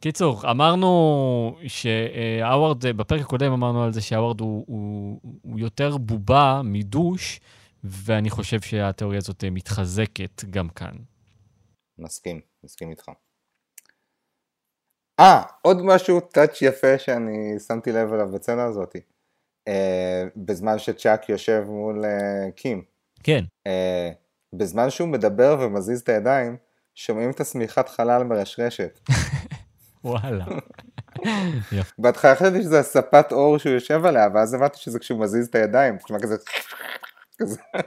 [0.00, 7.40] קיצור, אמרנו שהאווארד, בפרק הקודם אמרנו על זה שהאווארד הוא, הוא, הוא יותר בובה מדוש,
[7.84, 10.94] ואני חושב שהתיאוריה הזאת מתחזקת גם כאן.
[11.98, 13.08] מסכים, מסכים איתך.
[15.22, 19.00] אה, עוד משהו, טאץ' יפה שאני שמתי לב אליו בצלע הזאתי.
[19.68, 22.82] אה, בזמן שצ'אק יושב מול אה, קים.
[23.22, 24.10] כן, אה,
[24.52, 26.56] בזמן שהוא מדבר ומזיז את הידיים,
[26.94, 29.00] שומעים את השמיכת חלל מרשרשת.
[30.04, 30.44] וואלה.
[31.98, 35.96] בהתחלה חשבתי שזה הספת אור שהוא יושב עליה, ואז הבנתי שזה כשהוא מזיז את הידיים,
[35.96, 36.36] תשמע כזה...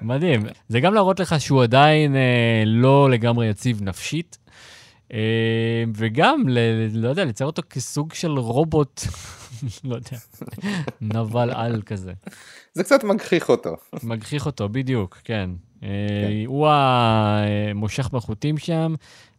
[0.01, 0.41] מדהים.
[0.67, 4.37] זה גם להראות לך שהוא עדיין אה, לא לגמרי יציב נפשית,
[5.95, 6.59] וגם, ל,
[6.91, 9.01] לא יודע, לצייר אותו כסוג של רובוט,
[9.83, 10.17] לא יודע,
[11.01, 12.13] נבל על כזה.
[12.73, 13.75] זה קצת מגחיך אותו.
[14.03, 15.49] מגחיך אותו, בדיוק, כן.
[15.83, 15.89] אה,
[16.47, 18.95] הוא המושך בחוטים שם,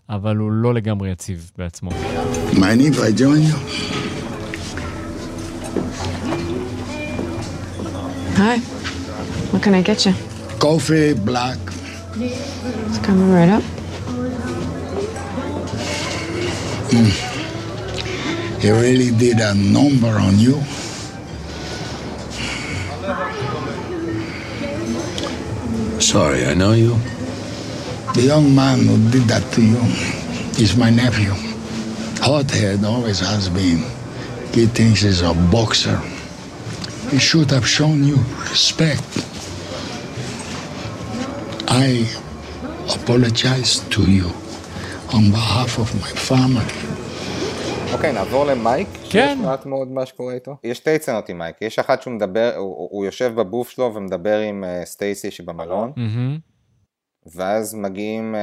[0.08, 1.90] אבל הוא לא לגמרי יציב בעצמו.
[2.52, 3.56] If I join you?
[8.36, 8.58] Hi.
[9.52, 10.12] What can I get you?
[10.58, 11.58] Coffee, black.
[12.18, 13.75] It's coming right up.
[16.88, 18.60] Mm.
[18.60, 20.62] He really did a number on you.
[26.00, 26.96] Sorry, I know you.
[28.14, 29.78] The young man who did that to you
[30.62, 31.32] is my nephew.
[32.22, 33.78] Hothead always has been.
[34.54, 35.98] He thinks he's a boxer.
[37.10, 38.16] He should have shown you
[38.48, 39.02] respect.
[41.68, 42.08] I
[42.94, 44.32] apologize to you
[45.08, 46.86] on behalf of my family.
[47.92, 48.88] אוקיי, נעבור למייק.
[48.92, 49.00] כן.
[49.36, 50.56] שיש מעט מאוד מה שקורה איתו.
[50.64, 51.56] יש שתי צנות עם מייק.
[51.62, 56.38] יש אחת שהוא מדבר, הוא, הוא יושב בבוף שלו ומדבר עם uh, סטייסי שבמלון, מהמם.
[57.34, 58.38] ואז מגיעים uh,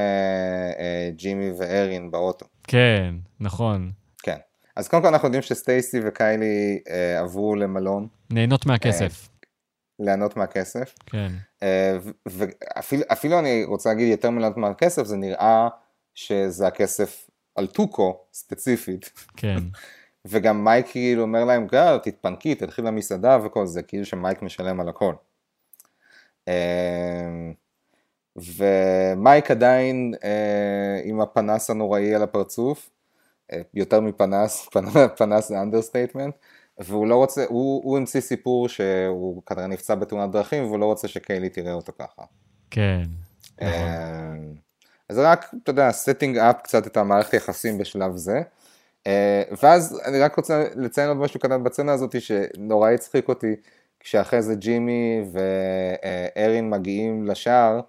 [0.76, 2.46] uh, ג'ימי וארין באוטו.
[2.62, 3.90] כן, נכון.
[4.22, 4.36] כן.
[4.76, 9.28] אז קודם כל אנחנו יודעים שסטייסי וקיילי uh, עברו למלון נהנות מהכסף.
[9.98, 10.94] ליהנות מהכסף.
[11.06, 11.32] כן.
[11.96, 15.68] ו- ואפילו אפילו אני רוצה להגיד יותר מליהנות מהכסף, זה נראה
[16.14, 19.12] שזה הכסף על טוקו ספציפית.
[19.36, 19.56] כן.
[20.24, 24.88] וגם מייק כאילו אומר להם, גל, תתפנקי, תלכי למסעדה וכל זה, כאילו שמייק משלם על
[24.88, 25.14] הכל.
[26.48, 27.52] אה,
[28.36, 32.90] ומייק עדיין אה, עם הפנס הנוראי על הפרצוף,
[33.52, 36.34] אה, יותר מפנס, פנ- פנס זה understatement,
[36.78, 41.08] והוא לא רוצה, הוא, הוא המציא סיפור שהוא כנראה נפצע בתאונת דרכים, והוא לא רוצה
[41.08, 42.22] שקיילי תראה אותו ככה.
[42.70, 43.02] כן.
[43.60, 44.63] נכון.
[45.08, 48.42] אז רק, אתה יודע, setting up קצת את המערכת היחסים בשלב זה.
[49.06, 53.54] אה, ואז אני רק רוצה לציין עוד משהו קטן בסצנה הזאת שנורא הצחיק אותי,
[54.00, 57.80] כשאחרי זה ג'ימי וארין מגיעים לשער,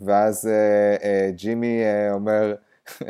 [0.00, 2.54] ואז אה, אה, ג'ימי אומר,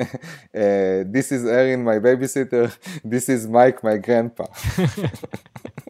[1.14, 2.70] This is Erin, my babysitter,
[3.04, 4.44] this is Mike, my grandpa.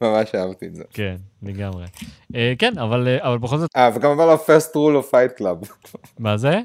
[0.00, 0.84] ממש אהבתי את זה.
[0.90, 1.84] כן, לגמרי.
[2.34, 5.40] אה, כן, אבל אה, אבל בכל זאת, אה, וגם אמר לו first rule of fight
[5.42, 5.68] club.
[6.18, 6.60] מה זה?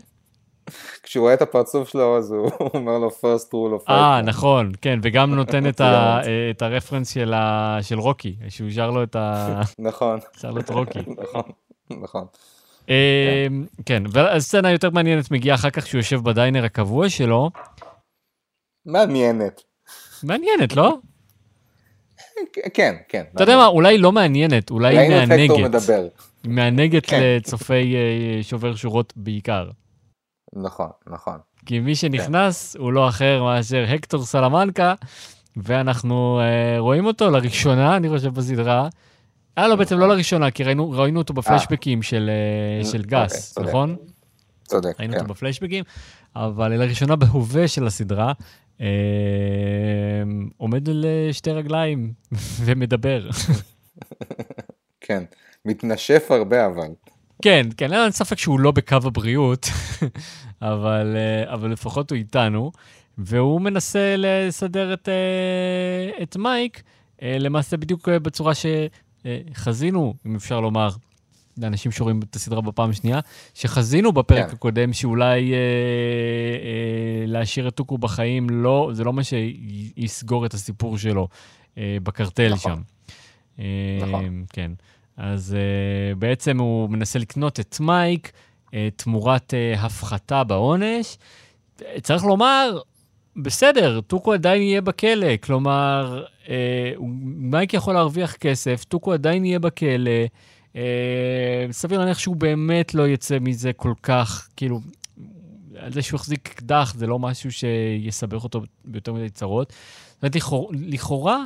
[1.03, 4.23] כשהוא רואה את הפרצוף שלו אז הוא אומר לו first rule of fight אה, club.
[4.23, 8.89] נכון, כן, וגם נותן את ה- אה, את הרפרנס של ה- של רוקי, שהוא שר
[8.91, 9.61] לו את ה...
[9.79, 10.99] נכון, שר לו את רוקי.
[11.17, 11.41] נכון,
[12.01, 12.25] נכון.
[12.89, 13.47] אה,
[13.85, 17.49] כן, והסצנה היותר מעניינת מגיעה אחר כך שהוא יושב בדיינר הקבוע שלו.
[18.85, 19.61] מעניינת.
[20.23, 20.97] מעניינת, לא?
[22.73, 23.23] כן, כן.
[23.35, 26.21] אתה יודע מה, אולי לא מעניינת, אולי הקטור מענגת.
[26.43, 27.19] מענגת כן.
[27.23, 29.69] לצופי אה, שובר שורות בעיקר.
[30.53, 31.37] נכון, נכון.
[31.65, 34.93] כי מי שנכנס הוא לא אחר מאשר הקטור סלמנקה,
[35.57, 38.87] ואנחנו אה, רואים אותו לראשונה, אני חושב, בסדרה.
[39.57, 43.53] אה, לא, בעצם לא לראשונה, כי ראינו, ראינו אותו בפלשבקים של, אה, של אוקיי, גס,
[43.53, 43.67] צודק.
[43.67, 43.95] נכון?
[44.63, 45.19] צודק, ראינו כן.
[45.19, 45.83] אותו בפלשבקים,
[46.35, 48.33] אבל לראשונה בהווה של הסדרה,
[50.57, 52.13] עומד על אה, שתי רגליים
[52.65, 53.29] ומדבר.
[55.01, 55.23] כן.
[55.65, 56.87] מתנשף הרבה אבל.
[57.41, 59.67] כן, כן, אין ספק שהוא לא בקו הבריאות,
[60.61, 62.71] אבל, אה, אבל לפחות הוא איתנו,
[63.17, 66.83] והוא מנסה לסדר את, אה, את מייק,
[67.21, 70.89] למעשה בדיוק בצורה שחזינו, אם אפשר לומר,
[71.57, 73.19] לאנשים שרואים את הסדרה בפעם השנייה,
[73.53, 74.55] שחזינו בפרק כן.
[74.55, 80.97] הקודם, שאולי אה, אה, להשאיר את טוקו בחיים, לא, זה לא מה שיסגור את הסיפור
[80.97, 81.27] שלו
[81.77, 82.71] אה, בקרטל נכון.
[82.71, 82.81] שם.
[83.59, 83.65] אה,
[84.01, 84.43] נכון.
[84.49, 84.71] כן.
[85.17, 88.31] אז uh, בעצם הוא מנסה לקנות את מייק,
[88.75, 91.17] אה, תמורת אה, הפחתה בעונש.
[92.01, 92.79] צריך לומר,
[93.35, 96.91] בסדר, טוקו עדיין יהיה בכלא, כלומר, אה,
[97.25, 100.11] מייק יכול להרוויח כסף, טוקו עדיין יהיה בכלא.
[100.75, 104.81] אה, סביר להניח שהוא באמת לא יצא מזה כל כך, כאילו,
[105.77, 109.73] על זה שהוא החזיק אקדח, זה לא משהו שיסבך אותו ביותר מדי צרות.
[110.13, 111.43] זאת אומרת, לכאורה, לכאורה,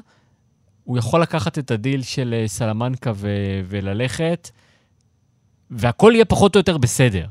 [0.84, 4.50] הוא יכול לקחת את הדיל של אה, סלמנקה ו- וללכת,
[5.72, 7.28] והכל יהיה פחות או יותר בסדר.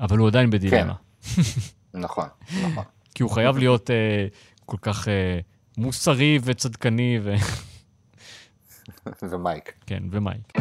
[0.00, 0.94] אבל הוא עדיין בדילמה.
[0.94, 1.40] כן.
[1.94, 2.26] נכון,
[2.66, 2.84] נכון.
[3.14, 5.10] כי הוא חייב להיות אה, כל כך אה,
[5.76, 7.34] מוסרי וצדקני, ו...
[9.30, 9.72] ומייק.
[9.86, 10.52] כן, ומייק.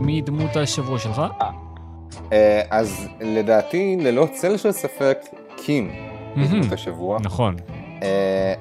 [0.00, 1.22] מי דמות השבוע שלך?
[2.10, 2.32] Uh,
[2.70, 5.18] אז לדעתי, ללא צל של ספק,
[5.56, 5.90] קים
[6.36, 7.18] היא דמות השבוע.
[7.20, 7.56] נכון.
[8.00, 8.02] Uh,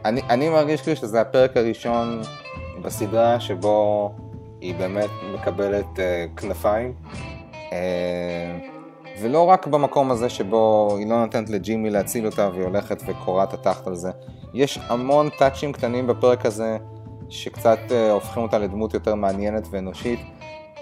[0.05, 2.21] אני, אני מרגיש כאילו שזה הפרק הראשון
[2.81, 4.11] בסדרה שבו
[4.61, 5.99] היא באמת מקבלת
[6.37, 6.93] כנפיים.
[7.51, 8.74] Uh,
[9.21, 13.87] ולא רק במקום הזה שבו היא לא נותנת לג'ימי להציל אותה והיא הולכת וקורעת התחת
[13.87, 14.11] על זה.
[14.53, 16.77] יש המון טאצ'ים קטנים בפרק הזה
[17.29, 20.19] שקצת uh, הופכים אותה לדמות יותר מעניינת ואנושית.
[20.75, 20.81] Uh,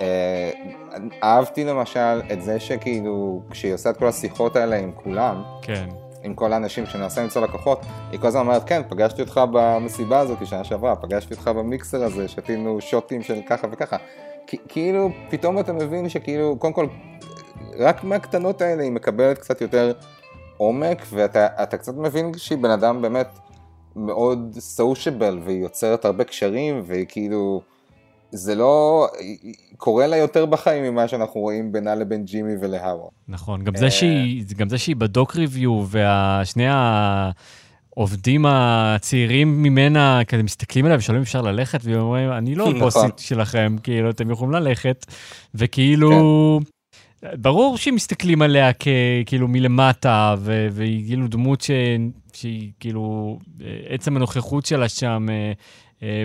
[1.24, 5.86] אהבתי למשל את זה שכאילו כשהיא עושה את כל השיחות האלה עם כולם, כן.
[6.24, 10.48] עם כל האנשים שנעשה למצוא לקוחות, היא כל הזמן אומרת, כן, פגשתי אותך במסיבה הזאת
[10.48, 13.98] שנה שעברה, פגשתי אותך במיקסר הזה, שתינו שוטים של ככה וככה.
[14.68, 16.88] כאילו, פתאום אתה מבין שכאילו, קודם כל,
[17.80, 19.94] רק מהקטנות האלה היא מקבלת קצת יותר
[20.58, 23.40] עומק, ואתה קצת מבין שהיא בן אדם באמת
[23.96, 27.62] מאוד סושיבל, והיא יוצרת הרבה קשרים, והיא כאילו...
[28.36, 29.08] זה לא,
[29.78, 33.08] קורה לה יותר בחיים ממה שאנחנו רואים בינה לבין ג'ימי ולהאווה.
[33.28, 36.66] נכון, גם זה שהיא, גם זה שהיא בדוק ריוויו, והשני
[37.96, 43.20] העובדים הצעירים ממנה כזה מסתכלים עליה ושואלים אם אפשר ללכת, והיא אומרים, אני לא בוסית
[43.20, 45.06] שלכם, כאילו, אתם יכולים ללכת,
[45.56, 46.60] וכאילו...
[47.34, 48.74] ברור שמסתכלים עליה
[49.26, 50.36] כאילו מלמטה,
[50.72, 51.62] והיא כאילו דמות
[52.34, 53.40] שהיא כאילו,
[53.88, 55.28] עצם הנוכחות שלה שם,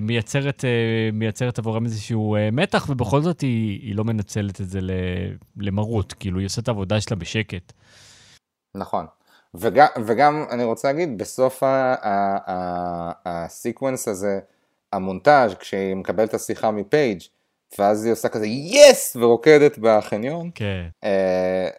[0.02, 0.64] מייצרת,
[1.12, 4.80] מייצרת עבורם איזשהו מתח, ובכל זאת היא, היא לא מנצלת את זה
[5.56, 7.72] למרות, כאילו היא עושה את העבודה שלה בשקט.
[8.74, 9.06] נכון.
[9.54, 11.62] וגם, וגם אני רוצה להגיד, בסוף
[13.26, 14.40] הסיקוונס הזה,
[14.92, 17.20] המונטאז' כשהיא מקבלת את השיחה מפייג',
[17.78, 20.50] ואז היא עושה כזה יס ורוקדת בחניון.
[20.54, 20.86] כן.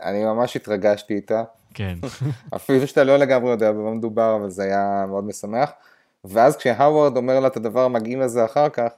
[0.03, 1.43] אני ממש התרגשתי איתה.
[1.73, 1.97] כן.
[2.55, 5.71] אפילו שאתה לא לגמרי יודע במה מדובר, אבל זה היה מאוד משמח.
[6.25, 8.89] ואז כשהאוורד אומר לה את הדבר המגעיל הזה אחר כך,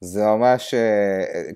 [0.00, 0.74] זה ממש,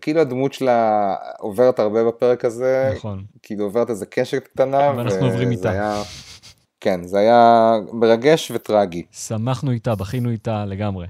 [0.01, 3.25] כאילו הדמות שלה עוברת הרבה בפרק הזה, נכון.
[3.43, 5.71] כאילו עוברת איזה קשת קטנה, ואנחנו עוברים איתה.
[5.71, 6.03] היה,
[6.81, 9.03] כן, זה היה מרגש וטרגי.
[9.13, 11.07] שמחנו איתה, בכינו איתה לגמרי.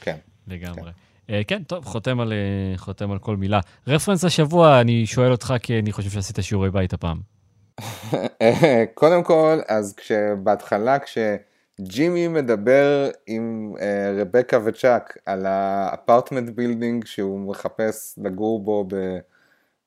[0.00, 0.16] כן.
[0.46, 0.82] לגמרי.
[0.82, 1.01] כן.
[1.32, 3.60] Uh, כן, טוב, חותם על, uh, חותם על כל מילה.
[3.86, 7.20] רפרנס השבוע, אני שואל אותך כי אני חושב שעשית שיעורי בית הפעם.
[8.94, 11.18] קודם כל, אז כשבהתחלה, כש...
[11.80, 13.80] ג'ימי מדבר עם אה,
[14.20, 18.88] רבקה וצ'אק על ה apartment building שהוא מחפש לגור בו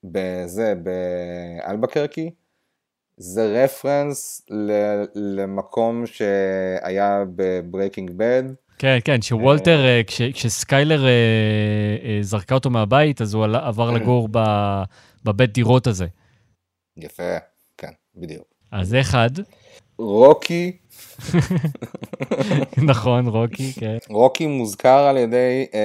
[0.04, 2.32] בזה, באלבקרקי.
[3.18, 4.42] זה רפרנס
[5.16, 8.44] למקום שהיה בברייקינג בד.
[8.78, 11.06] כן, כן, שוולטר, כש, כשסקיילר אה,
[12.04, 14.30] אה, זרקה אותו מהבית, אז הוא עבר לגור
[15.24, 16.08] בבית דירות הזה.
[16.98, 17.38] יפה,
[17.78, 18.46] כן, בדיוק.
[18.72, 19.30] אז אחד.
[19.98, 20.72] רוקי
[22.92, 23.98] נכון, רוקי, כן.
[24.10, 25.80] רוקי מוזכר על ידי אה,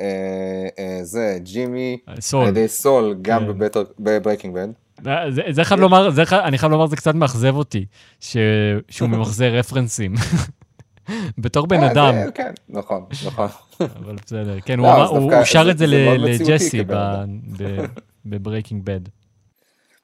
[0.00, 2.42] אה, אה, זה, ג'ימי, סול.
[2.42, 3.82] על ידי סול, גם כן.
[3.98, 4.68] בברייקינג בד.
[5.30, 7.84] זה, זה חייב לומר, זה, אני חייב לומר, זה קצת מאכזב אותי,
[8.20, 8.36] ש,
[8.88, 10.14] שהוא ממחזר רפרנסים.
[11.38, 12.14] בתור בן אדם.
[12.24, 13.48] זה, כן, נכון, נכון.
[13.80, 16.80] אבל בסדר, כן, לא, הוא, שר את זה, זה legacy
[18.26, 19.00] בברייקינג בד.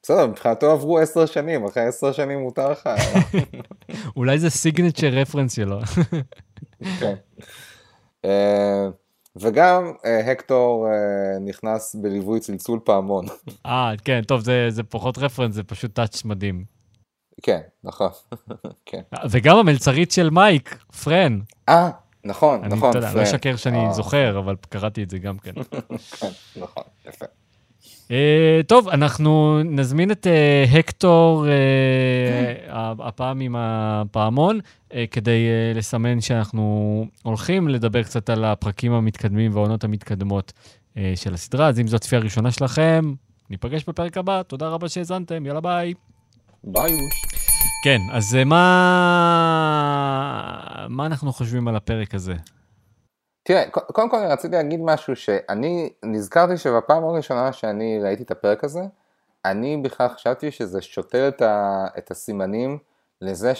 [0.02, 2.90] בסדר, מבחינתו עברו עשר שנים, אחרי עשר שנים מותר לך.
[4.16, 5.80] אולי זה signature reference שלו.
[7.00, 7.14] כן.
[9.36, 9.92] וגם
[10.30, 10.86] הקטור
[11.40, 13.26] נכנס בליווי צלצול פעמון.
[13.66, 16.64] אה, כן, טוב, זה פחות רפרנס, זה פשוט touch מדהים.
[17.42, 18.10] כן, נכון.
[18.86, 19.00] כן.
[19.30, 21.40] וגם המלצרית של מייק, פרן.
[21.68, 21.90] אה,
[22.24, 23.04] נכון, נכון, פרן.
[23.04, 25.52] אני לא אשקר שאני זוכר, אבל קראתי את זה גם כן.
[25.62, 26.28] כן,
[26.62, 27.24] נכון, יפה.
[28.08, 36.20] Uh, טוב, אנחנו נזמין את uh, הקטור, uh, הפעם עם הפעמון, uh, כדי uh, לסמן
[36.20, 40.52] שאנחנו הולכים לדבר קצת על הפרקים המתקדמים והעונות המתקדמות
[40.94, 41.68] uh, של הסדרה.
[41.68, 43.14] אז אם זו הצפייה הראשונה שלכם,
[43.50, 44.42] ניפגש בפרק הבא.
[44.42, 45.94] תודה רבה שהאזנתם, יאללה ביי.
[46.64, 46.92] ביי.
[47.84, 48.62] כן, אז uh, מה...
[50.88, 52.34] מה אנחנו חושבים על הפרק הזה?
[53.42, 58.64] תראה, קודם כל אני רציתי להגיד משהו שאני נזכרתי שבפעם הראשונה שאני ראיתי את הפרק
[58.64, 58.80] הזה,
[59.44, 62.78] אני בכלל חשבתי שזה שוטר את, ה, את הסימנים
[63.20, 63.52] לזה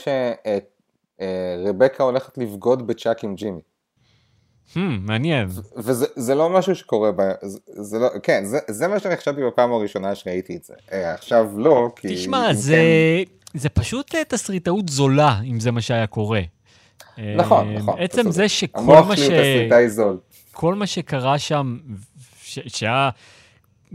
[1.65, 3.61] שרבקה הולכת לבגוד בצ'אק עם ג'ימי.
[4.75, 5.49] Hmm, מעניין.
[5.77, 9.41] וזה זה לא משהו שקורה, ב, זה, זה לא, כן, זה, זה מה שאני חשבתי
[9.47, 10.75] בפעם הראשונה שראיתי את זה.
[10.93, 12.15] אה, עכשיו לא, כי...
[12.15, 12.77] תשמע, זה,
[13.53, 16.41] כן- זה פשוט אה, תסריטאות זולה, אם זה מה שהיה קורה.
[17.37, 17.95] נכון, אה, נכון.
[18.01, 18.49] עצם זה.
[18.49, 19.29] שכל המוח מה שלי ש...
[19.31, 20.19] הוא תסריטאי זול.
[20.53, 21.79] כל מה שקרה שם,
[22.43, 22.59] ש...
[22.67, 23.11] שהיה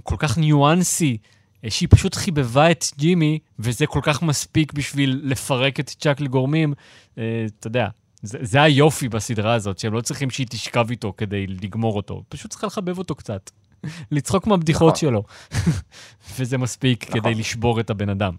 [0.03, 1.17] כל כך ניואנסי,
[1.65, 6.73] אה, שהיא פשוט חיבבה את ג'ימי, וזה כל כך מספיק בשביל לפרק את צ'אק לגורמים,
[7.13, 7.87] אתה יודע,
[8.21, 12.51] זה, זה היופי בסדרה הזאת, שהם לא צריכים שהיא תשכב איתו כדי לגמור אותו, פשוט
[12.51, 13.51] צריכה לחבב אותו קצת.
[14.11, 15.09] לצחוק מהבדיחות נכון.
[15.09, 15.23] שלו.
[16.39, 17.21] וזה מספיק נכון.
[17.21, 18.35] כדי לשבור את הבן אדם.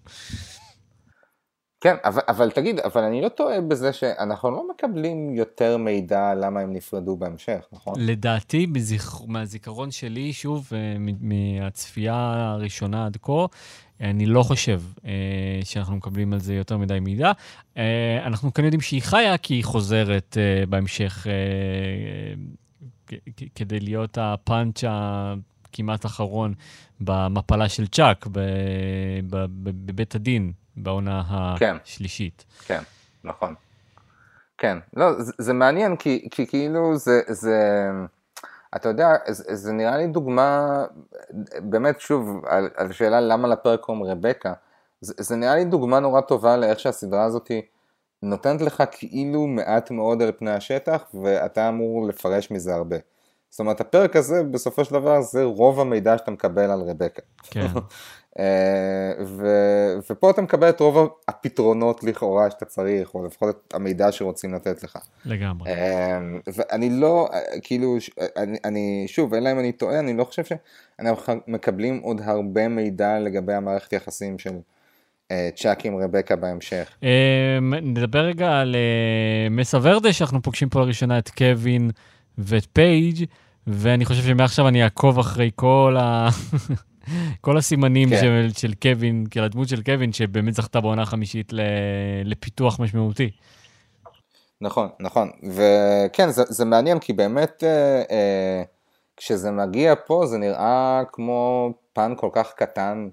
[1.81, 6.61] כן, אבל, אבל תגיד, אבל אני לא טועה בזה שאנחנו לא מקבלים יותר מידע למה
[6.61, 7.95] הם נפרדו בהמשך, נכון?
[7.99, 9.21] לדעתי, בזיכ...
[9.27, 12.15] מהזיכרון שלי, שוב, אה, מ- מהצפייה
[12.55, 13.47] הראשונה עד כה,
[14.01, 15.11] אני לא חושב אה,
[15.65, 17.33] שאנחנו מקבלים על זה יותר מדי מידע.
[17.77, 23.15] אה, אנחנו כאן יודעים שהיא חיה, כי היא חוזרת אה, בהמשך אה,
[23.55, 26.55] כדי להיות הפאנץ' הכמעט אחרון
[27.01, 28.27] במפלה של צ'אק
[29.27, 31.77] בבית הדין, בעונה כן.
[31.85, 32.45] השלישית.
[32.67, 32.83] כן,
[33.25, 33.55] נכון.
[34.59, 37.57] כן, לא, זה, זה מעניין כי, כי כאילו זה, זה,
[38.77, 40.85] אתה יודע, זה, זה נראה לי דוגמה,
[41.61, 44.53] באמת שוב, על, על שאלה למה לפרק קוראים רבקה,
[45.01, 47.51] זה, זה נראה לי דוגמה נורא טובה לאיך שהסדרה הזאת
[48.23, 52.97] נותנת לך כאילו מעט מאוד על פני השטח, ואתה אמור לפרש מזה הרבה.
[53.51, 57.23] זאת אומרת, הפרק הזה, בסופו של דבר, זה רוב המידע שאתה מקבל על רבקה.
[57.43, 57.67] כן.
[58.39, 64.13] אה, ו- ופה אתה מקבל את רוב הפתרונות לכאורה שאתה צריך, או לפחות את המידע
[64.13, 64.99] שרוצים לתת לך.
[65.25, 65.71] לגמרי.
[65.71, 66.19] אה,
[66.55, 70.43] ואני לא, אה, כאילו, ש- אני, אני, שוב, אלא אם אני טועה, אני לא חושב
[70.45, 74.55] שאנחנו מקבלים עוד הרבה מידע לגבי המערכת יחסים של
[75.31, 76.89] אה, צ'אק עם רבקה בהמשך.
[77.01, 77.05] Um,
[77.83, 78.77] נדבר רגע על
[79.51, 81.91] מסאוורדה, שאנחנו פוגשים פה לראשונה את קווין
[82.39, 83.25] ואת פייג',
[83.67, 86.29] ואני חושב שמעכשיו אני אעקוב אחרי כל, ה...
[87.41, 88.21] כל הסימנים כן.
[88.21, 91.61] של, של קווין, כאילו הדמות של קווין, שבאמת זכתה בעונה החמישית ל...
[92.25, 93.31] לפיתוח משמעותי.
[94.61, 98.63] נכון, נכון, וכן, זה, זה מעניין כי באמת אה, אה,
[99.17, 103.09] כשזה מגיע פה זה נראה כמו פן כל כך קטן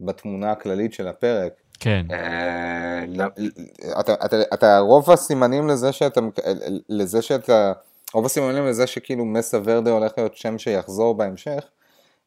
[0.00, 1.52] בתמונה הכללית של הפרק.
[1.80, 3.04] כן, אה,
[4.00, 6.20] אתה, אתה, אתה, רוב הסימנים לזה שאתה,
[6.88, 7.72] לזה שאתה,
[8.14, 11.64] רוב הסימנים לזה שכאילו מסה ורדה הולך להיות שם שיחזור בהמשך,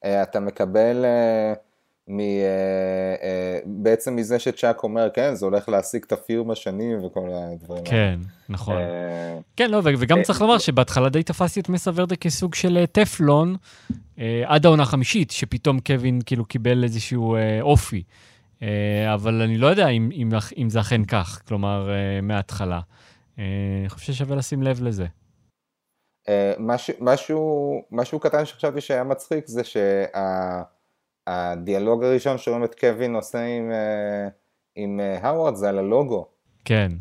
[0.06, 1.54] אתה מקבל אה,
[2.08, 2.26] מ, אה,
[3.24, 7.90] אה, בעצם מזה שצ'אק אומר, כן, זה הולך להשיג את הפירמה שנים וכל הדברים האלה.
[7.90, 8.20] כן,
[8.50, 8.78] נכון.
[8.78, 12.78] אה, כן, לא, וגם אה, צריך לומר שבהתחלה די תפסתי את מסה ורדה כסוג של
[12.78, 13.56] אה, טפלון,
[14.20, 18.04] אה, עד העונה החמישית, שפתאום קווין כאילו קיבל איזשהו אה, אופי.
[18.64, 22.80] אה, אבל אני לא יודע אם, אם, אם זה אכן כך, כלומר, אה, מההתחלה.
[23.40, 23.44] אה,
[23.82, 25.06] אני חושב ששווה לשים לב לזה.
[26.30, 29.62] אה, משהו, משהו, משהו קטן שחשבתי שהיה מצחיק זה
[31.28, 34.28] שהדיאלוג הראשון שרואים את קווין עושה עם, אה,
[34.76, 36.28] עם אה, האוורד זה על הלוגו,
[36.66, 36.92] כן,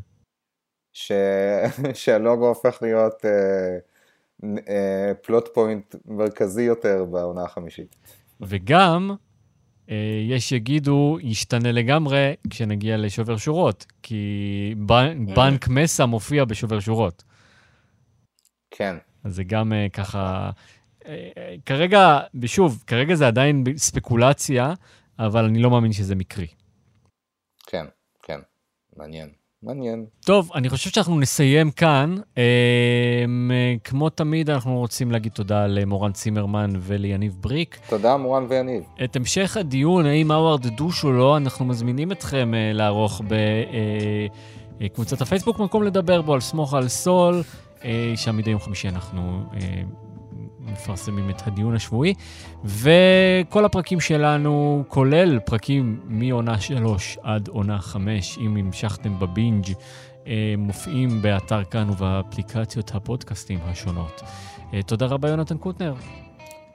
[0.92, 1.12] ש...
[1.94, 3.24] שהלוגו הופך להיות
[5.22, 7.96] פלוט פוינט מרכזי יותר בעונה החמישית.
[8.40, 9.10] וגם,
[9.90, 17.24] אה, יש שיגידו, ישתנה לגמרי כשנגיע לשובר שורות, כי בנ- בנק מסה מופיע בשובר שורות.
[18.70, 20.50] כן, אז זה גם uh, ככה...
[21.02, 21.06] Uh,
[21.66, 24.74] כרגע, שוב, כרגע זה עדיין ספקולציה,
[25.18, 26.46] אבל אני לא מאמין שזה מקרי.
[27.66, 27.84] כן,
[28.22, 28.38] כן,
[28.96, 29.28] מעניין,
[29.62, 30.06] מעניין.
[30.26, 32.14] טוב, אני חושב שאנחנו נסיים כאן.
[32.34, 32.38] Uh,
[33.84, 37.78] כמו תמיד, אנחנו רוצים להגיד תודה למורן צימרמן וליניב בריק.
[37.88, 38.82] תודה מורן ויניב.
[39.04, 43.22] את המשך הדיון, האם האווארד דוש או לא, אנחנו מזמינים אתכם uh, לערוך
[44.80, 47.42] בקבוצת הפייסבוק, מקום לדבר בו על סמוך על סול.
[47.78, 47.84] Uh,
[48.16, 49.56] שם מדי יום חמישי אנחנו uh,
[50.60, 52.14] מפרסמים את הדיון השבועי.
[52.64, 61.22] וכל הפרקים שלנו, כולל פרקים מעונה 3 עד עונה 5, אם המשכתם בבינג', uh, מופיעים
[61.22, 64.22] באתר כאן ובאפליקציות הפודקאסטים השונות.
[64.86, 65.94] תודה רבה, יונתן קוטנר.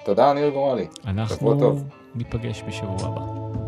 [0.05, 0.87] תודה ניר גורלי.
[1.07, 1.79] אנחנו.
[2.15, 3.62] ניפגש בשבוע הבא.